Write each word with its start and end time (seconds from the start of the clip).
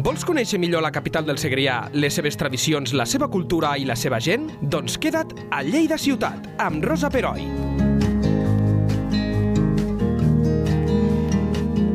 Vols 0.00 0.22
conèixer 0.24 0.56
millor 0.56 0.80
la 0.80 0.88
capital 0.94 1.26
del 1.28 1.36
Segrià, 1.36 1.74
les 1.92 2.14
seves 2.16 2.38
tradicions, 2.40 2.94
la 2.96 3.04
seva 3.04 3.26
cultura 3.28 3.74
i 3.76 3.84
la 3.84 3.96
seva 3.98 4.16
gent? 4.16 4.46
Doncs 4.72 4.96
queda't 4.96 5.34
a 5.52 5.60
Lleida 5.66 5.98
Ciutat, 6.00 6.46
amb 6.56 6.86
Rosa 6.88 7.10
Peroi. 7.12 7.44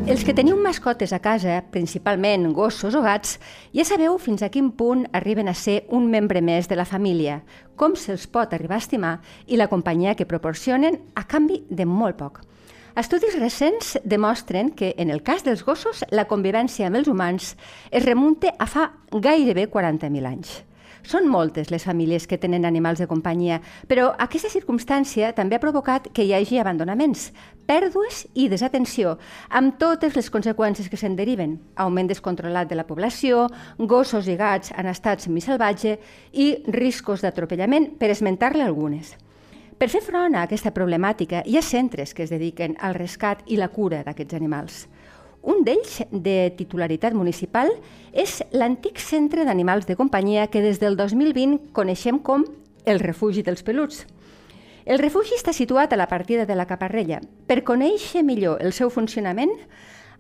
Els 0.06 0.22
que 0.22 0.36
teniu 0.38 0.60
mascotes 0.62 1.16
a 1.18 1.22
casa, 1.24 1.64
principalment 1.74 2.52
gossos 2.54 2.94
o 2.94 3.02
gats, 3.02 3.40
ja 3.74 3.88
sabeu 3.90 4.20
fins 4.22 4.46
a 4.46 4.52
quin 4.54 4.70
punt 4.78 5.08
arriben 5.18 5.50
a 5.50 5.58
ser 5.58 5.88
un 5.90 6.06
membre 6.12 6.46
més 6.46 6.70
de 6.70 6.78
la 6.78 6.86
família, 6.86 7.40
com 7.74 7.98
se'ls 7.98 8.30
pot 8.30 8.54
arribar 8.54 8.78
a 8.78 8.86
estimar 8.86 9.16
i 9.48 9.58
la 9.58 9.72
companyia 9.72 10.14
que 10.14 10.30
proporcionen 10.30 11.02
a 11.16 11.26
canvi 11.26 11.64
de 11.72 11.90
molt 11.90 12.22
poc. 12.22 12.44
Estudis 12.96 13.34
recents 13.36 13.98
demostren 14.06 14.70
que, 14.72 14.94
en 14.98 15.10
el 15.12 15.20
cas 15.22 15.44
dels 15.44 15.66
gossos, 15.68 16.06
la 16.16 16.24
convivència 16.30 16.88
amb 16.88 16.96
els 16.96 17.10
humans 17.12 17.50
es 17.92 18.06
remunta 18.06 18.54
a 18.56 18.68
fa 18.72 18.86
gairebé 19.12 19.66
40.000 19.74 20.30
anys. 20.30 20.54
Són 21.04 21.28
moltes 21.28 21.74
les 21.74 21.84
famílies 21.84 22.24
que 22.24 22.40
tenen 22.40 22.64
animals 22.64 23.02
de 23.04 23.10
companyia, 23.12 23.58
però 23.92 24.14
aquesta 24.16 24.48
circumstància 24.54 25.34
també 25.36 25.60
ha 25.60 25.64
provocat 25.66 26.08
que 26.16 26.24
hi 26.24 26.32
hagi 26.38 26.62
abandonaments, 26.64 27.34
pèrdues 27.68 28.24
i 28.34 28.48
desatenció, 28.48 29.18
amb 29.50 29.76
totes 29.76 30.16
les 30.16 30.32
conseqüències 30.32 30.88
que 30.88 30.96
se'n 30.96 31.20
deriven. 31.20 31.60
Augment 31.76 32.08
descontrolat 32.08 32.72
de 32.72 32.80
la 32.80 32.88
població, 32.88 33.50
gossos 33.78 34.32
i 34.32 34.40
gats 34.40 34.72
en 34.72 34.88
estat 34.88 35.20
semisalvatge 35.20 36.00
i 36.32 36.50
riscos 36.72 37.28
d'atropellament, 37.28 37.92
per 38.00 38.16
esmentar-ne 38.16 38.64
algunes. 38.64 39.18
Per 39.76 39.90
fer 39.92 40.00
front 40.00 40.38
a 40.40 40.46
aquesta 40.46 40.72
problemàtica, 40.72 41.42
hi 41.44 41.58
ha 41.60 41.62
centres 41.66 42.14
que 42.16 42.24
es 42.24 42.30
dediquen 42.32 42.78
al 42.80 42.94
rescat 42.96 43.42
i 43.52 43.58
la 43.60 43.68
cura 43.68 44.06
d'aquests 44.06 44.38
animals. 44.38 44.86
Un 45.44 45.66
d'ells, 45.68 45.98
de 46.10 46.54
titularitat 46.56 47.14
municipal, 47.14 47.74
és 48.14 48.38
l'antic 48.56 49.02
Centre 49.04 49.44
d'Animals 49.44 49.86
de 49.86 49.98
Companyia 50.00 50.48
que 50.48 50.62
des 50.64 50.80
del 50.80 50.96
2020 50.96 51.74
coneixem 51.76 52.22
com 52.24 52.46
el 52.86 53.04
Refugi 53.04 53.44
dels 53.44 53.68
Peluts. 53.68 54.06
El 54.86 55.02
refugi 55.02 55.36
està 55.36 55.52
situat 55.52 55.92
a 55.92 56.00
la 56.00 56.08
partida 56.08 56.46
de 56.46 56.56
la 56.56 56.68
Caparrella. 56.70 57.20
Per 57.46 57.66
conèixer 57.68 58.24
millor 58.24 58.64
el 58.64 58.72
seu 58.72 58.92
funcionament, 58.94 59.52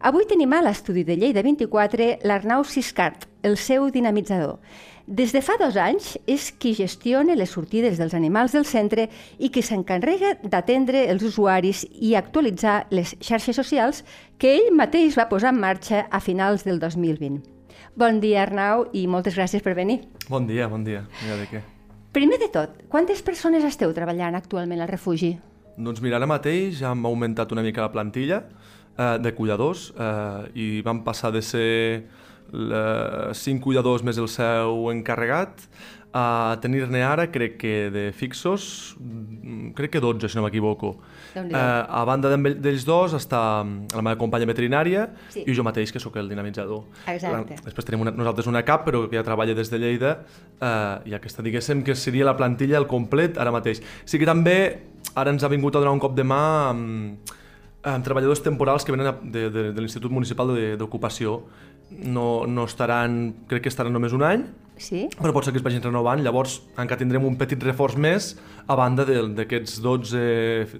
avui 0.01 0.27
tenim 0.27 0.51
a 0.51 0.63
l'estudi 0.65 1.05
de 1.07 1.15
Lleida 1.15 1.45
24 1.45 2.25
l'Arnau 2.27 2.65
Siscart, 2.67 3.29
el 3.41 3.55
seu 3.55 3.87
dinamitzador. 3.87 4.59
Des 5.07 5.29
de 5.31 5.41
fa 5.45 5.53
dos 5.61 5.75
anys 5.77 6.15
és 6.25 6.47
qui 6.57 6.71
gestiona 6.73 7.35
les 7.37 7.51
sortides 7.53 7.99
dels 8.01 8.15
animals 8.17 8.55
del 8.55 8.63
centre 8.65 9.03
i 9.37 9.51
qui 9.53 9.61
s'encarrega 9.61 10.31
d'atendre 10.41 11.03
els 11.11 11.21
usuaris 11.21 11.83
i 11.93 12.15
actualitzar 12.17 12.87
les 12.89 13.13
xarxes 13.21 13.53
socials 13.53 14.01
que 14.41 14.55
ell 14.55 14.71
mateix 14.73 15.13
va 15.13 15.27
posar 15.29 15.51
en 15.53 15.61
marxa 15.61 16.07
a 16.09 16.19
finals 16.19 16.65
del 16.65 16.81
2020. 16.81 17.37
Bon 17.93 18.17
dia, 18.19 18.41
Arnau, 18.47 18.87
i 18.97 19.05
moltes 19.05 19.37
gràcies 19.37 19.61
per 19.61 19.75
venir. 19.77 20.01
Bon 20.27 20.49
dia, 20.49 20.65
bon 20.67 20.81
dia. 20.83 21.05
Mira 21.21 21.37
de 21.37 21.45
què. 21.53 21.61
Primer 22.11 22.41
de 22.41 22.49
tot, 22.49 22.73
quantes 22.89 23.21
persones 23.21 23.63
esteu 23.63 23.93
treballant 23.93 24.33
actualment 24.33 24.81
al 24.81 24.89
refugi? 24.89 25.35
Doncs 25.77 26.01
mira, 26.01 26.17
ara 26.17 26.25
mateix 26.25 26.81
hem 26.81 27.05
augmentat 27.05 27.53
una 27.53 27.61
mica 27.61 27.85
la 27.85 27.93
plantilla 27.93 28.41
eh, 28.41 29.17
de 29.21 29.37
cuidadors 29.37 29.91
eh, 29.93 30.49
i 30.57 30.69
vam 30.81 31.05
passar 31.05 31.29
de 31.35 31.45
ser 31.45 31.73
la, 32.55 33.33
cinc 33.37 33.63
cuidadors 33.65 34.05
més 34.07 34.19
el 34.21 34.31
seu 34.31 34.89
encarregat, 34.93 35.67
a 36.15 36.55
tenir-ne 36.63 37.01
ara, 37.03 37.25
crec 37.27 37.57
que 37.59 37.73
de 37.91 38.05
fixos, 38.15 38.95
mm, 39.03 39.73
crec 39.75 39.91
que 39.91 39.99
12, 39.99 40.29
si 40.29 40.37
no 40.37 40.45
m'equivoco. 40.45 40.95
Eh, 41.35 41.51
a 41.51 42.05
banda 42.07 42.31
d'ells 42.37 42.85
dos 42.87 43.11
està 43.17 43.65
la 43.67 44.01
meva 44.01 44.15
companya 44.15 44.47
veterinària 44.47 45.09
sí. 45.27 45.43
i 45.43 45.53
jo 45.53 45.65
mateix, 45.67 45.91
que 45.91 45.99
sóc 45.99 46.15
el 46.15 46.29
dinamitzador. 46.31 46.85
Exacte. 47.11 47.59
Després 47.65 47.89
tenim 47.89 48.05
una, 48.07 48.15
nosaltres 48.15 48.47
una 48.47 48.63
cap, 48.63 48.85
però 48.87 49.03
que 49.09 49.19
ja 49.19 49.25
treballa 49.27 49.53
des 49.53 49.69
de 49.69 49.81
Lleida, 49.81 50.13
eh, 50.55 51.11
i 51.11 51.17
aquesta, 51.19 51.43
diguéssim, 51.43 51.83
que 51.83 51.95
seria 51.99 52.23
la 52.23 52.37
plantilla 52.39 52.79
al 52.79 52.87
complet 52.87 53.37
ara 53.37 53.51
mateix. 53.51 53.83
Sí 54.05 54.17
que 54.17 54.25
també 54.25 54.57
ara 55.15 55.35
ens 55.35 55.43
ha 55.43 55.51
vingut 55.51 55.75
a 55.75 55.83
donar 55.83 55.91
un 55.91 55.99
cop 55.99 56.15
de 56.15 56.23
mà 56.23 56.69
amb, 56.71 57.33
amb 57.83 58.07
treballadors 58.07 58.39
temporals 58.39 58.87
que 58.87 58.95
venen 58.95 59.11
de, 59.31 59.49
de, 59.49 59.67
de 59.75 59.83
l'Institut 59.83 60.15
Municipal 60.15 60.55
d'Ocupació, 60.79 61.41
no, 61.91 62.45
no 62.47 62.65
estaran, 62.65 63.33
crec 63.49 63.65
que 63.65 63.71
estaran 63.71 63.93
només 63.93 64.15
un 64.15 64.25
any, 64.25 64.45
sí? 64.77 65.05
però 65.15 65.33
pot 65.35 65.45
ser 65.45 65.53
que 65.55 65.61
es 65.61 65.65
vagin 65.65 65.83
renovant, 65.83 66.23
llavors 66.25 66.59
encara 66.75 66.99
tindrem 66.99 67.25
un 67.27 67.37
petit 67.39 67.61
reforç 67.63 67.97
més 68.01 68.33
a 68.67 68.77
banda 68.79 69.05
d'aquests 69.05 69.79
12, 69.83 70.25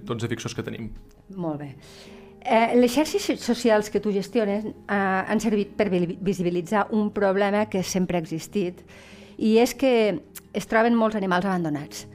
12 0.04 0.30
fixos 0.32 0.56
que 0.56 0.66
tenim. 0.66 0.90
Molt 1.36 1.62
bé. 1.62 1.72
Eh, 2.46 2.76
les 2.78 2.92
xarxes 2.94 3.40
socials 3.42 3.90
que 3.90 3.98
tu 3.98 4.12
gestiones 4.14 4.66
eh, 4.66 4.74
han 4.94 5.40
servit 5.42 5.72
per 5.74 5.88
visibilitzar 5.90 6.86
un 6.94 7.10
problema 7.10 7.64
que 7.66 7.82
sempre 7.82 8.18
ha 8.18 8.22
existit 8.22 8.84
i 9.36 9.56
és 9.58 9.74
que 9.74 9.94
es 10.56 10.68
troben 10.70 10.94
molts 10.94 11.18
animals 11.18 11.48
abandonats. 11.48 12.06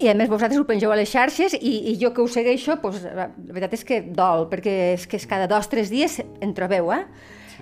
I 0.00 0.08
a 0.08 0.14
més 0.16 0.30
vosaltres 0.32 0.56
ho 0.56 0.64
pengeu 0.64 0.94
a 0.94 0.96
les 0.96 1.10
xarxes 1.12 1.52
i, 1.58 1.74
i 1.92 1.98
jo 2.00 2.14
que 2.16 2.24
ho 2.24 2.28
segueixo, 2.30 2.78
doncs, 2.80 3.04
la 3.04 3.28
veritat 3.36 3.76
és 3.76 3.84
que 3.84 4.00
dol, 4.16 4.46
perquè 4.48 4.94
és 4.94 5.04
que 5.04 5.20
és 5.20 5.28
cada 5.28 5.44
dos 5.50 5.68
o 5.68 5.72
tres 5.74 5.92
dies 5.92 6.16
en 6.24 6.56
trobeu, 6.56 6.88
eh? 6.96 7.04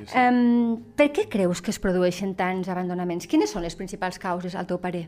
Sí, 0.00 0.12
sí. 0.12 0.19
Um, 0.19 0.76
per 0.98 1.10
què 1.16 1.28
creus 1.31 1.62
que 1.64 1.72
es 1.75 1.81
produeixen 1.82 2.34
tants 2.38 2.70
abandonaments? 2.70 3.26
Quines 3.31 3.50
són 3.54 3.66
les 3.66 3.76
principals 3.78 4.20
causes, 4.22 4.54
al 4.54 4.69
teu 4.69 4.81
parer? 4.82 5.06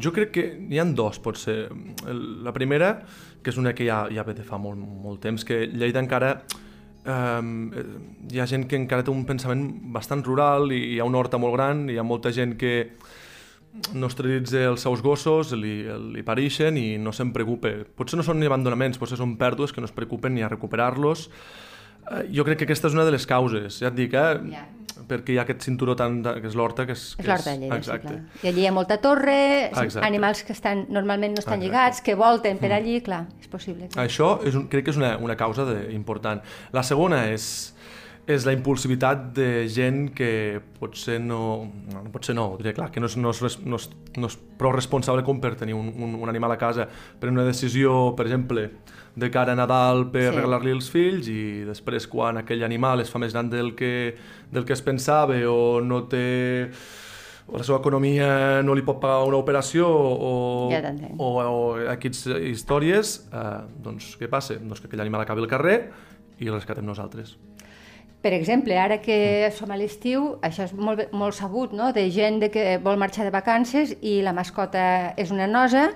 Jo 0.00 0.12
crec 0.14 0.30
que 0.32 0.44
hi 0.72 0.80
han 0.80 0.94
dos, 0.96 1.20
pot 1.20 1.36
ser. 1.36 1.66
La 2.08 2.52
primera, 2.56 2.94
que 3.42 3.52
és 3.52 3.58
una 3.60 3.74
que 3.76 3.86
ja, 3.88 4.06
ja 4.12 4.24
ve 4.24 4.34
de 4.38 4.44
fa 4.46 4.58
molt, 4.58 4.80
molt 4.80 5.20
temps, 5.24 5.44
que 5.44 5.66
Lleida 5.68 6.00
encara 6.00 6.38
um, 7.04 7.72
hi 8.30 8.40
ha 8.40 8.46
gent 8.48 8.68
que 8.70 8.78
encara 8.78 9.04
té 9.04 9.12
un 9.12 9.26
pensament 9.28 9.66
bastant 9.94 10.22
rural 10.24 10.72
i 10.72 10.94
hi 10.94 11.00
ha 11.00 11.08
una 11.08 11.20
horta 11.20 11.40
molt 11.42 11.56
gran, 11.58 11.88
i 11.90 11.96
hi 11.96 12.00
ha 12.00 12.06
molta 12.06 12.32
gent 12.32 12.56
que 12.60 12.74
no 13.96 14.08
esterilitza 14.10 14.66
els 14.68 14.84
seus 14.84 15.00
gossos, 15.04 15.52
li, 15.56 15.82
li 16.12 16.24
pareixen 16.24 16.76
i 16.76 16.98
no 17.00 17.12
se'n 17.16 17.32
preocupa. 17.32 17.72
Potser 17.96 18.20
no 18.20 18.24
són 18.26 18.40
ni 18.40 18.48
abandonaments, 18.48 19.00
potser 19.00 19.18
són 19.20 19.36
pèrdues 19.40 19.72
que 19.72 19.80
no 19.80 19.88
es 19.88 19.96
preocupen 19.96 20.36
ni 20.36 20.44
a 20.44 20.50
recuperar-los 20.52 21.28
jo 22.34 22.44
crec 22.46 22.62
que 22.62 22.68
aquesta 22.68 22.90
és 22.90 22.96
una 22.96 23.06
de 23.08 23.14
les 23.14 23.26
causes, 23.28 23.80
ja 23.82 23.90
et 23.92 23.98
dic, 23.98 24.14
eh? 24.14 24.38
Yeah. 24.52 24.68
perquè 25.08 25.34
hi 25.34 25.38
ha 25.40 25.42
aquest 25.42 25.64
cinturó 25.66 25.96
tan, 25.98 26.20
que 26.22 26.46
és 26.46 26.54
l'horta, 26.56 26.84
que 26.86 26.94
és... 26.94 27.02
És 27.18 27.26
l'horta 27.26 27.50
de 27.50 27.64
Lleida, 27.64 27.78
Exacte. 27.80 28.12
sí, 28.12 28.20
clar. 28.22 28.44
I 28.44 28.50
allí 28.50 28.62
hi 28.62 28.66
ha 28.68 28.72
molta 28.72 28.98
torre, 29.02 29.38
Exacte. 29.66 30.02
animals 30.06 30.42
que 30.46 30.54
estan, 30.54 30.84
normalment 30.94 31.34
no 31.34 31.42
estan 31.42 31.58
Exacte. 31.58 31.66
lligats, 31.66 32.02
que 32.06 32.14
volten 32.18 32.60
per 32.60 32.70
mm. 32.70 32.76
allí, 32.78 33.00
clar, 33.04 33.22
és 33.40 33.50
possible. 33.50 33.88
Clar. 33.92 34.06
Això 34.06 34.34
és 34.46 34.56
un, 34.58 34.68
crec 34.72 34.86
que 34.86 34.94
és 34.94 35.00
una, 35.00 35.16
una 35.18 35.36
causa 35.36 35.66
de, 35.68 35.78
important. 35.96 36.44
La 36.76 36.84
segona 36.86 37.24
és 37.32 37.48
és 38.26 38.44
la 38.46 38.52
impulsivitat 38.54 39.32
de 39.34 39.66
gent 39.66 40.04
que 40.14 40.60
potser 40.78 41.18
no... 41.20 41.42
No, 41.90 42.04
potser 42.14 42.36
no, 42.38 42.52
diria 42.60 42.74
clar, 42.76 42.90
que 42.94 43.02
no 43.02 43.10
és, 43.10 43.16
no, 43.18 43.32
és, 43.34 43.58
no, 43.66 43.80
és, 43.80 43.88
no 44.14 44.30
és 44.30 44.36
prou 44.60 44.74
responsable 44.76 45.24
com 45.26 45.40
per 45.42 45.56
tenir 45.58 45.74
un, 45.74 45.90
un, 45.90 46.14
un 46.22 46.30
animal 46.30 46.54
a 46.54 46.58
casa, 46.60 46.86
per 47.18 47.32
una 47.32 47.44
decisió, 47.48 48.12
per 48.18 48.28
exemple, 48.28 48.68
de 49.14 49.30
cara 49.30 49.52
a 49.52 49.58
Nadal 49.58 50.06
per 50.12 50.28
sí. 50.28 50.36
regalar-li 50.36 50.72
els 50.72 50.88
fills 50.92 51.28
i 51.28 51.42
després 51.68 52.06
quan 52.08 52.38
aquell 52.40 52.62
animal 52.64 53.02
es 53.02 53.10
fa 53.12 53.20
més 53.20 53.34
gran 53.34 53.50
del 53.52 53.74
que, 53.76 54.14
del 54.52 54.64
que 54.64 54.72
es 54.72 54.84
pensava 54.86 55.36
o 55.50 55.82
no 55.84 56.04
té 56.08 56.30
o 57.52 57.58
la 57.58 57.66
seva 57.66 57.80
economia 57.82 58.62
no 58.64 58.72
li 58.78 58.84
pot 58.86 59.00
pagar 59.02 59.26
una 59.26 59.36
operació 59.42 59.88
o, 59.90 60.32
ja 60.70 60.94
o, 61.18 61.32
o 61.42 61.62
aquestes 61.90 62.38
històries, 62.52 63.16
eh, 63.34 63.56
doncs 63.82 64.14
què 64.20 64.30
passa? 64.30 64.56
Doncs 64.62 64.80
que 64.80 64.88
aquell 64.88 65.02
animal 65.04 65.26
acabi 65.26 65.42
al 65.42 65.50
carrer 65.50 65.76
i 66.38 66.48
el 66.48 66.54
rescatem 66.54 66.86
nosaltres. 66.86 67.34
Per 68.22 68.30
exemple, 68.36 68.76
ara 68.78 69.00
que 69.02 69.50
som 69.50 69.72
a 69.74 69.76
l'estiu, 69.76 70.36
això 70.46 70.68
és 70.68 70.72
molt, 70.78 71.08
molt 71.10 71.34
sabut, 71.34 71.72
no?, 71.74 71.90
de 71.92 72.04
gent 72.14 72.38
de 72.44 72.52
que 72.54 72.76
vol 72.82 73.00
marxar 73.00 73.26
de 73.26 73.32
vacances 73.34 73.96
i 73.98 74.20
la 74.22 74.34
mascota 74.36 74.84
és 75.18 75.32
una 75.34 75.48
nosa, 75.50 75.88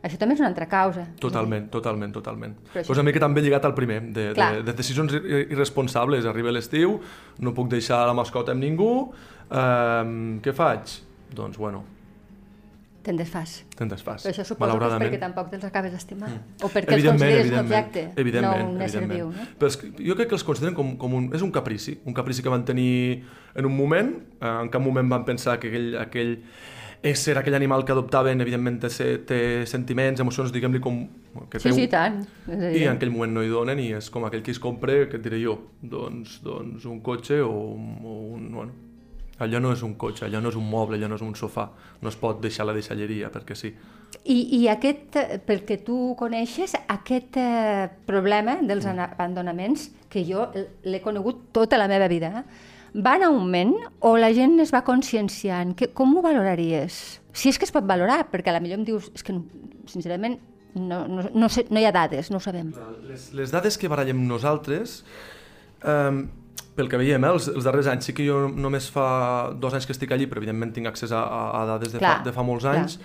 això 0.00 0.16
també 0.16 0.38
és 0.38 0.40
una 0.40 0.48
altra 0.48 0.64
causa. 0.70 1.04
Totalment, 1.20 1.66
totalment, 1.74 2.14
totalment. 2.14 2.54
Però 2.70 2.80
això... 2.80 2.88
pues 2.88 3.02
a 3.02 3.04
mi 3.04 3.12
que 3.12 3.20
també 3.20 3.44
lligat 3.44 3.68
al 3.68 3.76
primer, 3.76 4.00
de, 4.16 4.30
de, 4.38 4.48
de 4.64 4.76
decisions 4.78 5.12
irresponsables. 5.12 6.24
Arriba 6.30 6.54
l'estiu, 6.54 6.96
no 7.44 7.52
puc 7.52 7.68
deixar 7.74 8.06
la 8.08 8.16
mascota 8.16 8.56
amb 8.56 8.64
ningú, 8.64 8.90
eh, 9.52 10.40
què 10.40 10.56
faig? 10.56 10.96
Doncs, 11.36 11.60
bueno, 11.60 11.84
Te'n 13.08 13.16
desfàs. 13.16 13.52
Te'n 13.72 13.88
desfàs, 13.88 14.26
Però 14.26 14.34
això 14.34 14.44
suposo 14.44 14.74
que 14.76 14.88
és 14.90 15.00
perquè 15.00 15.18
tampoc 15.22 15.46
te'ls 15.48 15.64
acabes 15.64 15.94
d'estimar. 15.94 16.28
Mm. 16.28 16.56
O 16.60 16.68
perquè 16.68 16.98
els 16.98 17.06
consideres 17.06 17.52
un 17.54 17.60
objecte, 17.62 18.02
evidentment, 18.20 18.64
no 18.66 18.74
un 18.74 18.82
ésser 18.84 19.04
viu. 19.08 19.30
No? 19.32 19.46
Però 19.56 19.70
és 19.70 19.78
jo 19.80 20.16
crec 20.18 20.28
que 20.28 20.36
els 20.36 20.44
consideren 20.44 20.74
com, 20.76 20.90
com 21.00 21.14
un... 21.16 21.30
És 21.32 21.44
un 21.46 21.52
caprici, 21.54 21.94
un 22.04 22.16
caprici 22.16 22.44
que 22.44 22.52
van 22.52 22.66
tenir 22.68 22.90
en 23.56 23.64
un 23.64 23.72
moment, 23.72 24.10
eh, 24.42 24.50
en 24.50 24.68
cap 24.74 24.84
moment 24.84 25.08
van 25.08 25.24
pensar 25.24 25.56
que 25.62 25.70
aquell, 25.72 25.94
aquell 26.02 26.34
ésser, 27.08 27.38
aquell 27.40 27.56
animal 27.56 27.86
que 27.88 27.94
adoptaven, 27.94 28.44
evidentment 28.44 28.76
té, 28.82 29.08
té 29.24 29.38
sentiments, 29.70 30.20
emocions, 30.20 30.52
diguem-li 30.52 30.82
com... 30.84 31.00
Que 31.48 31.62
sí, 31.64 31.72
sí, 31.72 31.86
tant. 31.88 32.20
I 32.50 32.82
en 32.82 32.98
aquell 32.98 33.14
moment 33.14 33.38
no 33.38 33.46
hi 33.46 33.48
donen 33.54 33.80
i 33.80 33.88
és 33.96 34.10
com 34.12 34.28
aquell 34.28 34.44
que 34.44 34.52
es 34.52 34.60
compra, 34.60 34.98
que 35.08 35.16
et 35.16 35.24
diré 35.24 35.40
jo, 35.40 35.56
doncs, 35.80 36.42
doncs 36.44 36.84
un 36.90 37.00
cotxe 37.00 37.40
o, 37.40 37.54
o 37.54 38.18
un... 38.34 38.52
Bueno, 38.52 38.87
allò 39.38 39.60
no 39.62 39.72
és 39.72 39.82
un 39.86 39.94
cotxe, 40.00 40.26
allò 40.26 40.40
no 40.42 40.50
és 40.52 40.58
un 40.58 40.66
moble, 40.68 40.98
allò 40.98 41.10
no 41.10 41.18
és 41.18 41.24
un 41.24 41.34
sofà. 41.38 41.68
No 42.02 42.10
es 42.10 42.18
pot 42.18 42.40
deixar 42.42 42.66
la 42.66 42.74
deixalleria, 42.76 43.30
perquè 43.34 43.56
sí. 43.58 43.72
I, 44.24 44.38
i 44.58 44.62
aquest, 44.72 45.18
pel 45.46 45.62
que 45.68 45.78
tu 45.84 46.14
coneixes, 46.18 46.74
aquest 46.88 47.36
eh, 47.40 47.86
problema 48.08 48.58
dels 48.62 48.86
mm. 48.88 49.12
abandonaments, 49.18 49.90
que 50.08 50.24
jo 50.24 50.48
l'he 50.84 51.00
conegut 51.04 51.48
tota 51.56 51.78
la 51.80 51.88
meva 51.90 52.08
vida, 52.10 52.32
eh? 52.40 52.76
va 52.96 53.16
en 53.18 53.26
augment 53.28 53.74
o 54.00 54.16
la 54.16 54.30
gent 54.34 54.58
es 54.64 54.72
va 54.74 54.82
conscienciant? 54.84 55.74
Que, 55.78 55.90
com 55.94 56.16
ho 56.16 56.24
valoraries? 56.24 57.18
Si 57.36 57.52
és 57.52 57.58
que 57.60 57.68
es 57.68 57.74
pot 57.74 57.86
valorar, 57.86 58.24
perquè 58.32 58.50
a 58.50 58.56
la 58.56 58.62
millor 58.64 58.80
em 58.80 58.86
dius, 58.88 59.10
és 59.14 59.24
que 59.24 59.36
sincerament 59.88 60.38
no, 60.74 61.04
no, 61.08 61.28
no, 61.34 61.48
sé, 61.52 61.66
no 61.70 61.80
hi 61.80 61.86
ha 61.88 61.94
dades, 61.94 62.32
no 62.32 62.40
ho 62.40 62.44
sabem. 62.44 62.72
Les, 63.08 63.30
les 63.36 63.52
dades 63.54 63.78
que 63.78 63.90
barallem 63.90 64.20
nosaltres, 64.28 65.02
eh, 65.82 66.24
pel 66.78 66.90
que 66.90 67.00
veiem, 67.00 67.24
eh, 67.24 67.32
els, 67.34 67.50
els 67.52 67.66
darrers 67.66 67.90
anys, 67.90 68.08
sí 68.08 68.14
que 68.16 68.26
jo 68.26 68.46
només 68.48 68.88
fa 68.94 69.08
dos 69.58 69.74
anys 69.76 69.88
que 69.88 69.96
estic 69.96 70.14
allí, 70.14 70.28
però 70.30 70.42
evidentment 70.44 70.74
tinc 70.76 70.90
accés 70.90 71.14
a, 71.14 71.24
a 71.60 71.64
dades 71.74 71.96
de, 71.96 72.02
clar, 72.02 72.20
fa, 72.20 72.28
de 72.28 72.34
fa 72.36 72.46
molts 72.46 72.68
anys, 72.70 72.98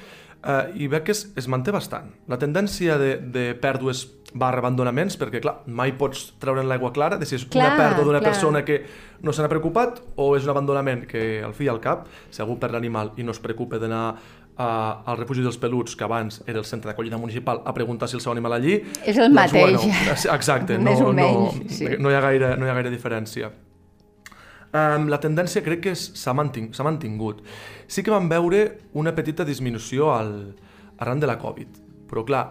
eh, 0.44 0.84
i 0.86 0.90
veig 0.92 1.08
que 1.08 1.16
es, 1.16 1.26
es 1.40 1.50
manté 1.52 1.74
bastant. 1.76 2.14
La 2.30 2.40
tendència 2.42 3.00
de, 3.02 3.16
de 3.34 3.48
pèrdues 3.60 4.06
barra 4.34 4.64
abandonaments, 4.64 5.18
perquè 5.22 5.42
clar, 5.44 5.60
mai 5.70 5.94
pots 5.98 6.32
treure 6.42 6.64
l'aigua 6.66 6.92
clara 6.94 7.20
de 7.22 7.28
si 7.30 7.38
és 7.38 7.46
clar, 7.46 7.68
una 7.68 7.78
pèrdua 7.78 8.06
d'una 8.08 8.22
persona 8.24 8.64
que 8.66 8.80
no 9.22 9.34
se 9.34 9.44
n'ha 9.44 9.50
preocupat 9.52 10.02
o 10.18 10.32
és 10.38 10.48
un 10.48 10.54
abandonament 10.54 11.06
que 11.10 11.44
al 11.46 11.54
fi 11.54 11.68
i 11.68 11.72
al 11.72 11.82
cap, 11.84 12.08
si 12.34 12.42
algú 12.42 12.58
perd 12.62 12.74
l'animal 12.74 13.14
i 13.18 13.26
no 13.26 13.36
es 13.36 13.42
preocupa 13.44 13.78
d'anar 13.82 14.08
uh, 14.58 15.10
al 15.10 15.18
refugi 15.20 15.44
dels 15.46 15.58
peluts, 15.62 15.96
que 15.98 16.06
abans 16.06 16.42
era 16.46 16.60
el 16.62 16.66
centre 16.66 16.92
d'acollida 16.92 17.20
municipal, 17.22 17.62
a 17.66 17.74
preguntar 17.74 18.10
si 18.10 18.18
el 18.18 18.24
seu 18.24 18.34
animal 18.34 18.58
allí... 18.60 18.80
És 19.04 19.18
el 19.18 19.30
doncs, 19.30 19.38
mateix. 19.40 19.78
Bueno, 19.84 20.18
exacte, 20.36 20.78
no, 20.82 20.96
menys, 21.14 21.62
no, 21.62 21.70
sí. 21.70 21.92
no, 22.00 22.12
hi 22.12 22.18
ha 22.18 22.24
gaire, 22.24 22.56
no 22.58 22.68
hi 22.68 22.74
ha 22.74 22.78
gaire 22.80 22.94
diferència. 22.94 23.52
Um, 24.74 25.06
la 25.12 25.20
tendència 25.22 25.62
crec 25.62 25.84
que 25.86 25.96
s'ha 25.96 26.34
manting, 26.34 26.72
mantingut. 26.82 27.44
Sí 27.86 28.02
que 28.02 28.14
vam 28.14 28.26
veure 28.30 28.64
una 28.98 29.14
petita 29.14 29.46
disminució 29.46 30.10
al, 30.16 30.32
arran 30.98 31.22
de 31.22 31.30
la 31.30 31.38
Covid, 31.38 31.78
però 32.10 32.24
clar, 32.26 32.48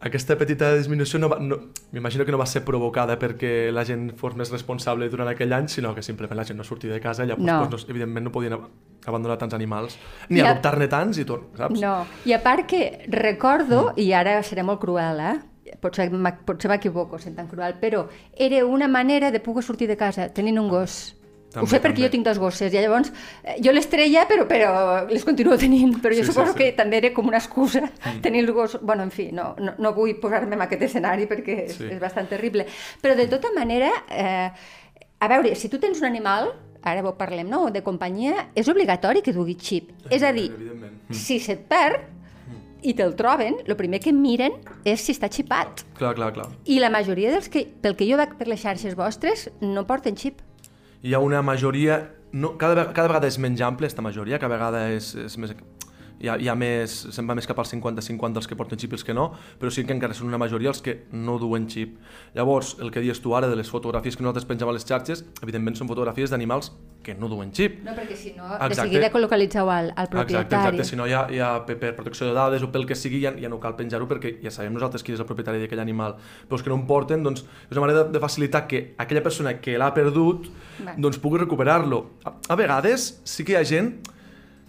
aquesta 0.00 0.36
petita 0.36 0.74
disminució 0.76 1.18
no, 1.18 1.30
no 1.40 1.58
m'imagino 1.92 2.26
que 2.26 2.32
no 2.34 2.38
va 2.38 2.46
ser 2.46 2.64
provocada 2.66 3.16
perquè 3.18 3.70
la 3.72 3.84
gent 3.88 4.10
fos 4.18 4.36
més 4.36 4.52
responsable 4.52 5.08
durant 5.08 5.30
aquell 5.30 5.54
any, 5.56 5.70
sinó 5.72 5.94
que 5.96 6.04
simplement 6.04 6.36
la 6.36 6.44
gent 6.44 6.58
no 6.60 6.66
sortia 6.68 6.92
de 6.92 7.00
casa 7.00 7.24
i 7.24 7.30
llavors, 7.30 7.46
no. 7.46 7.58
pues, 7.64 7.86
no, 7.86 7.94
evidentment, 7.94 8.28
no 8.28 8.32
podien 8.34 8.58
abandonar 9.06 9.38
tants 9.38 9.54
animals, 9.54 9.96
ni 10.28 10.40
I 10.40 10.44
adoptar-ne 10.44 10.88
tants 10.92 11.20
i 11.22 11.26
tot, 11.28 11.48
saps? 11.56 11.80
No, 11.80 11.98
i 12.26 12.34
a 12.36 12.42
part 12.44 12.66
que 12.68 12.82
recordo, 13.08 13.92
mm. 13.92 14.00
i 14.04 14.10
ara 14.12 14.40
seré 14.44 14.66
molt 14.66 14.82
cruel, 14.82 15.22
eh? 15.22 15.36
potser 15.80 16.10
m'equivoco 16.12 17.18
sent 17.18 17.36
tan 17.36 17.48
cruel, 17.48 17.76
però 17.80 18.06
era 18.32 18.64
una 18.66 18.88
manera 18.88 19.30
de 19.30 19.40
poder 19.40 19.64
sortir 19.64 19.88
de 19.88 19.96
casa 19.96 20.28
tenint 20.32 20.58
un 20.60 20.68
gos. 20.68 21.16
També, 21.56 21.64
Ho 21.64 21.70
sé 21.70 21.78
perquè 21.80 21.96
també. 21.96 22.04
jo 22.04 22.12
tinc 22.12 22.26
dos 22.26 22.38
gosses 22.40 22.74
i 22.74 22.76
llavors 22.76 23.08
eh, 23.40 23.54
jo 23.64 23.72
les 23.72 23.86
treia 23.88 24.26
però, 24.28 24.44
però 24.48 24.72
les 25.08 25.24
continuo 25.24 25.56
tenint, 25.64 25.94
però 26.04 26.12
jo 26.12 26.20
sí, 26.26 26.28
suposo 26.28 26.52
sí, 26.52 26.58
sí. 26.58 26.58
que 26.60 26.76
també 26.76 27.00
era 27.00 27.12
com 27.16 27.30
una 27.30 27.40
excusa 27.40 27.86
mm. 27.86 28.20
tenir 28.26 28.44
el 28.44 28.52
gos... 28.52 28.76
Bueno, 28.82 29.06
en 29.06 29.12
fi, 29.14 29.30
no, 29.32 29.54
no, 29.56 29.72
no 29.80 29.94
vull 29.96 30.18
posar-me 30.20 30.58
en 30.58 30.66
aquest 30.66 30.84
escenari 30.90 31.24
perquè 31.30 31.62
sí. 31.64 31.86
és, 31.86 31.94
és 31.96 32.02
bastant 32.02 32.28
terrible. 32.28 32.66
Però 33.00 33.16
de 33.16 33.24
tota 33.32 33.54
manera, 33.56 33.88
eh, 34.12 34.50
a 35.16 35.30
veure, 35.32 35.54
si 35.56 35.72
tu 35.72 35.80
tens 35.80 36.02
un 36.02 36.10
animal, 36.10 36.52
ara 36.86 37.00
ho 37.00 37.14
parlem, 37.16 37.48
no?, 37.48 37.70
de 37.72 37.80
companyia, 37.86 38.50
és 38.54 38.68
obligatori 38.68 39.24
que 39.24 39.32
dugui 39.32 39.56
xip. 39.56 39.94
És 40.12 40.22
a 40.22 40.34
dir, 40.36 40.50
mm. 40.52 41.16
si 41.16 41.40
se't 41.40 41.64
perd, 41.72 42.12
i 42.86 42.92
te'l 42.94 43.16
troben, 43.18 43.56
el 43.64 43.74
primer 43.78 43.98
que 44.04 44.12
miren 44.14 44.60
és 44.86 45.02
si 45.02 45.14
està 45.16 45.30
xipat. 45.32 45.82
Clar, 45.98 46.12
clar, 46.18 46.30
clar. 46.36 46.50
I 46.70 46.78
la 46.82 46.92
majoria 46.92 47.32
dels 47.32 47.48
que, 47.50 47.64
pel 47.82 47.96
que 47.98 48.06
jo 48.06 48.20
veig 48.20 48.36
per 48.38 48.46
les 48.50 48.60
xarxes 48.62 48.94
vostres, 48.98 49.48
no 49.64 49.86
porten 49.88 50.20
xip 50.20 50.44
hi 51.02 51.14
ha 51.14 51.20
una 51.22 51.42
majoria, 51.42 52.00
no, 52.32 52.54
cada, 52.60 52.88
cada 52.92 53.08
vegada 53.10 53.30
és 53.30 53.38
menys 53.42 53.62
àmplia 53.64 53.90
aquesta 53.90 54.04
majoria, 54.04 54.40
cada 54.42 54.54
vegada 54.54 54.86
és, 54.94 55.12
és 55.26 55.36
més, 55.40 55.54
hi 56.20 56.30
ha, 56.30 56.36
hi 56.40 56.48
ha 56.48 56.56
més, 56.58 56.94
se'n 57.12 57.28
va 57.28 57.36
més 57.36 57.46
cap 57.48 57.58
al 57.60 57.68
50-50 57.68 58.38
dels 58.38 58.48
que 58.48 58.56
porten 58.58 58.80
xip 58.80 58.94
i 58.94 58.98
els 58.98 59.04
que 59.04 59.14
no, 59.16 59.28
però 59.60 59.72
sí 59.72 59.84
que 59.84 59.94
encara 59.96 60.16
són 60.16 60.30
una 60.30 60.40
majoria 60.40 60.72
els 60.72 60.82
que 60.84 60.98
no 61.12 61.38
duen 61.42 61.68
xip. 61.70 61.96
Llavors, 62.36 62.76
el 62.80 62.92
que 62.94 63.04
dius 63.04 63.20
tu 63.24 63.36
ara 63.36 63.50
de 63.50 63.56
les 63.58 63.70
fotografies 63.70 64.16
que 64.16 64.24
nosaltres 64.24 64.48
pengem 64.48 64.70
a 64.70 64.76
les 64.76 64.86
xarxes, 64.88 65.24
evidentment 65.42 65.76
són 65.78 65.90
fotografies 65.90 66.32
d'animals 66.32 66.72
que 67.06 67.14
no 67.14 67.28
duen 67.30 67.52
xip. 67.54 67.78
No, 67.86 67.94
perquè 67.94 68.16
si 68.18 68.32
no, 68.34 68.48
exacte. 68.48 68.72
de 68.72 68.80
seguida 68.80 69.10
localitzeu 69.22 69.68
al, 69.70 69.92
al 69.94 70.08
propietari. 70.10 70.42
Exacte, 70.42 70.56
exacte. 70.56 70.88
Si 70.88 70.98
no, 70.98 71.06
ja, 71.06 71.26
ja 71.30 71.52
per, 71.68 71.76
per 71.78 71.92
protecció 71.98 72.26
de 72.26 72.34
dades 72.34 72.64
o 72.66 72.72
pel 72.74 72.88
que 72.88 72.96
sigui, 72.98 73.20
ja, 73.22 73.32
ja 73.38 73.50
no 73.52 73.60
cal 73.62 73.76
penjar-ho 73.78 74.08
perquè 74.10 74.36
ja 74.42 74.50
sabem 74.50 74.74
nosaltres 74.74 75.06
qui 75.06 75.14
és 75.14 75.22
el 75.22 75.28
propietari 75.28 75.62
d'aquell 75.62 75.84
animal. 75.84 76.16
Però 76.48 76.58
els 76.58 76.66
que 76.66 76.72
no 76.72 76.80
em 76.80 76.84
porten, 76.88 77.22
doncs, 77.22 77.44
és 77.68 77.76
una 77.76 77.86
manera 77.86 78.04
de, 78.04 78.16
de 78.16 78.22
facilitar 78.22 78.64
que 78.66 78.82
aquella 78.98 79.22
persona 79.22 79.54
que 79.62 79.78
l'ha 79.78 79.92
perdut, 79.94 80.50
Va. 80.82 80.96
doncs 80.98 81.20
pugui 81.22 81.44
recuperar-lo. 81.44 82.02
A, 82.26 82.34
a 82.50 82.58
vegades 82.58 83.08
sí 83.22 83.46
que 83.46 83.54
hi 83.54 83.60
ha 83.60 83.64
gent 83.66 83.94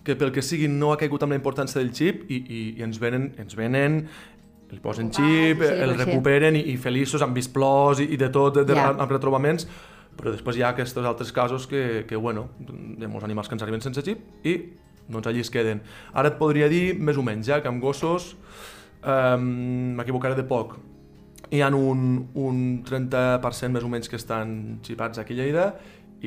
que 0.07 0.15
pel 0.15 0.31
que 0.31 0.43
sigui 0.45 0.69
no 0.71 0.93
ha 0.93 0.97
caigut 0.99 1.25
amb 1.25 1.35
la 1.35 1.39
importància 1.39 1.81
del 1.81 1.91
xip 1.95 2.25
i, 2.31 2.39
i, 2.39 2.63
i 2.79 2.85
ens 2.85 2.99
venen, 3.01 3.33
ens 3.41 3.57
venen 3.59 4.01
el 4.71 4.81
posen 4.83 5.11
xip, 5.15 5.61
sí, 5.63 5.67
el 5.83 5.93
recuperen 5.95 6.57
i, 6.59 6.63
i 6.73 6.77
feliços, 6.79 7.23
han 7.23 7.35
vist 7.35 7.53
plors 7.55 8.01
i, 8.03 8.09
i 8.15 8.19
de 8.19 8.27
tot, 8.33 8.57
de, 8.59 8.65
de, 8.67 8.75
yeah. 8.75 8.95
amb 8.95 9.11
retrobaments, 9.11 9.67
però 10.17 10.33
després 10.33 10.59
hi 10.59 10.65
ha 10.65 10.73
aquests 10.73 10.97
altres 11.03 11.31
casos 11.35 11.67
que, 11.71 12.03
que 12.07 12.19
bueno, 12.19 12.49
hi 12.63 13.05
ha 13.05 13.11
molts 13.11 13.27
animals 13.27 13.47
que 13.47 13.55
ens 13.57 13.63
arriben 13.63 13.83
sense 13.83 14.03
xip 14.03 14.47
i 14.47 14.57
doncs 15.07 15.29
allí 15.29 15.39
es 15.43 15.51
queden. 15.51 15.79
Ara 16.11 16.33
et 16.33 16.39
podria 16.39 16.67
dir, 16.71 16.97
més 16.99 17.19
o 17.19 17.23
menys, 17.23 17.47
ja, 17.47 17.61
que 17.63 17.71
amb 17.71 17.79
gossos 17.83 18.33
um, 18.99 19.47
m'equivocaré 19.99 20.35
de 20.35 20.43
poc. 20.47 20.75
Hi 21.55 21.63
ha 21.63 21.71
un, 21.71 22.27
un 22.35 22.63
30% 22.83 23.71
més 23.71 23.87
o 23.87 23.91
menys 23.91 24.11
que 24.11 24.19
estan 24.19 24.81
xipats 24.83 25.23
aquí 25.23 25.37
a 25.37 25.43
Lleida 25.43 25.67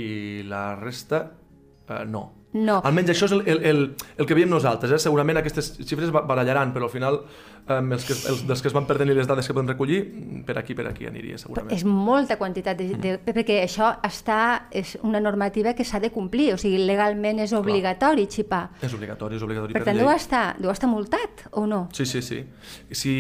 i 0.01 0.11
la 0.49 0.71
resta 0.81 1.27
uh, 1.29 2.05
no 2.09 2.40
no. 2.53 2.81
Almenys 2.83 3.13
això 3.13 3.29
és 3.29 3.35
el, 3.37 3.45
el, 3.47 3.61
el, 3.71 3.81
el 4.19 4.27
que 4.27 4.35
veiem 4.35 4.51
nosaltres. 4.51 4.91
Eh? 4.97 4.99
Segurament 5.03 5.39
aquestes 5.39 5.73
xifres 5.79 6.11
barallaran, 6.11 6.73
però 6.75 6.89
al 6.89 6.93
final 6.93 7.21
um, 7.21 7.93
els 7.95 8.07
que, 8.09 8.17
els, 8.17 8.43
dels 8.49 8.63
que 8.63 8.71
es 8.71 8.75
van 8.75 8.89
perdent 8.89 9.13
i 9.13 9.15
les 9.15 9.29
dades 9.31 9.47
que 9.47 9.55
podem 9.55 9.71
recollir, 9.71 10.01
per 10.47 10.57
aquí, 10.59 10.75
per 10.75 10.89
aquí 10.91 11.07
aniria 11.07 11.39
segurament. 11.39 11.71
És 11.77 11.85
molta 11.87 12.39
quantitat, 12.41 12.81
de, 12.81 12.99
de, 12.99 13.15
perquè 13.23 13.61
això 13.63 13.93
està, 14.07 14.41
és 14.75 14.97
una 15.07 15.23
normativa 15.23 15.77
que 15.79 15.87
s'ha 15.87 16.03
de 16.03 16.11
complir, 16.15 16.51
o 16.57 16.59
sigui, 16.61 16.83
legalment 16.89 17.45
és 17.47 17.55
obligatori 17.57 18.27
Clar. 18.27 18.35
xipar. 18.35 18.65
És 18.83 18.99
obligatori, 18.99 19.39
és 19.39 19.47
obligatori 19.47 19.77
per, 19.77 19.85
per 19.85 19.91
tant, 19.93 20.01
llei. 20.01 20.09
deu 20.09 20.15
estar, 20.17 20.45
deu 20.59 20.75
estar 20.75 20.91
multat 20.91 21.47
o 21.53 21.67
no? 21.71 21.85
Sí, 21.95 22.09
sí, 22.09 22.25
sí. 22.27 22.43
Si 22.91 23.15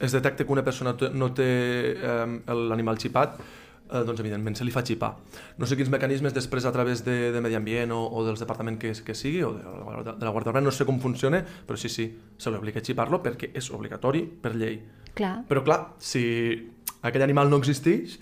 es 0.00 0.12
detecta 0.12 0.44
que 0.44 0.52
una 0.52 0.64
persona 0.64 0.94
no 1.12 1.32
té 1.36 1.50
um, 1.96 2.38
l'animal 2.68 3.00
xipat, 3.00 3.40
eh, 3.90 4.02
doncs 4.06 4.22
evidentment 4.22 4.56
se 4.58 4.66
li 4.66 4.72
fa 4.74 4.82
xipar. 4.86 5.12
No 5.58 5.68
sé 5.68 5.76
quins 5.78 5.90
mecanismes 5.92 6.34
després 6.36 6.66
a 6.66 6.72
través 6.74 7.04
de, 7.06 7.16
de 7.34 7.42
Medi 7.42 7.58
Ambient 7.58 7.92
o, 7.96 8.00
o 8.06 8.24
dels 8.26 8.40
departaments 8.42 8.80
que, 8.80 8.94
que 9.06 9.16
sigui, 9.18 9.42
o 9.46 9.52
de, 9.56 9.64
de, 10.06 10.14
de 10.14 10.28
la 10.28 10.32
Guàrdia 10.32 10.54
Urbana, 10.54 10.68
no 10.68 10.74
sé 10.74 10.86
com 10.88 11.00
funciona, 11.02 11.42
però 11.66 11.78
sí, 11.80 11.92
sí, 11.92 12.08
se 12.38 12.52
li 12.52 12.60
obliga 12.60 12.82
a 12.82 12.86
xipar-lo 12.86 13.22
perquè 13.24 13.52
és 13.56 13.70
obligatori 13.74 14.24
per 14.24 14.54
llei. 14.56 14.80
Clar. 15.18 15.40
Però 15.50 15.64
clar, 15.66 15.80
si 15.98 16.24
aquell 17.02 17.26
animal 17.26 17.52
no 17.52 17.60
existeix... 17.60 18.20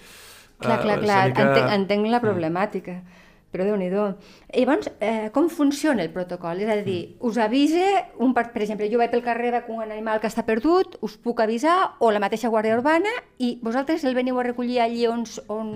Clar, 0.59 0.81
clar, 0.83 0.97
eh, 0.99 1.03
clar, 1.05 1.19
mica... 1.31 1.43
entenc, 1.45 1.73
entenc 1.77 2.09
la 2.11 2.19
problemàtica. 2.19 2.99
Mm 2.99 3.27
però 3.53 3.65
déu 3.65 3.77
nhi 3.81 3.89
Llavors, 3.89 4.91
eh, 5.01 5.31
com 5.33 5.49
funciona 5.49 6.03
el 6.03 6.11
protocol? 6.13 6.61
És 6.61 6.69
a 6.69 6.77
dir, 6.85 7.17
mm. 7.17 7.27
us 7.27 7.39
avisa, 7.39 7.87
un, 8.19 8.35
per, 8.37 8.49
per 8.53 8.63
exemple, 8.63 8.89
jo 8.93 9.01
vaig 9.01 9.11
pel 9.11 9.25
carrer 9.25 9.53
veig 9.57 9.71
un 9.73 9.83
animal 9.87 10.21
que 10.21 10.29
està 10.29 10.45
perdut, 10.45 10.99
us 11.01 11.17
puc 11.17 11.41
avisar, 11.41 11.97
o 12.01 12.13
la 12.13 12.21
mateixa 12.21 12.53
Guàrdia 12.53 12.77
Urbana, 12.77 13.13
i 13.39 13.57
vosaltres 13.63 14.05
el 14.05 14.17
veniu 14.19 14.39
a 14.39 14.47
recollir 14.47 14.81
allí 14.85 15.07
on, 15.09 15.25
on 15.49 15.69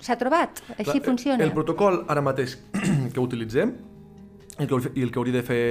s'ha 0.00 0.18
trobat? 0.20 0.62
Així 0.78 0.98
Clar, 0.98 1.04
funciona? 1.10 1.44
El 1.44 1.54
protocol 1.56 2.04
ara 2.08 2.22
mateix 2.22 2.58
que 3.14 3.20
utilitzem 3.20 3.74
i 4.58 4.64
el 4.64 4.68
que, 4.68 4.90
i 4.98 5.02
el 5.06 5.12
que 5.14 5.20
hauria 5.20 5.36
de 5.36 5.42
fer 5.46 5.62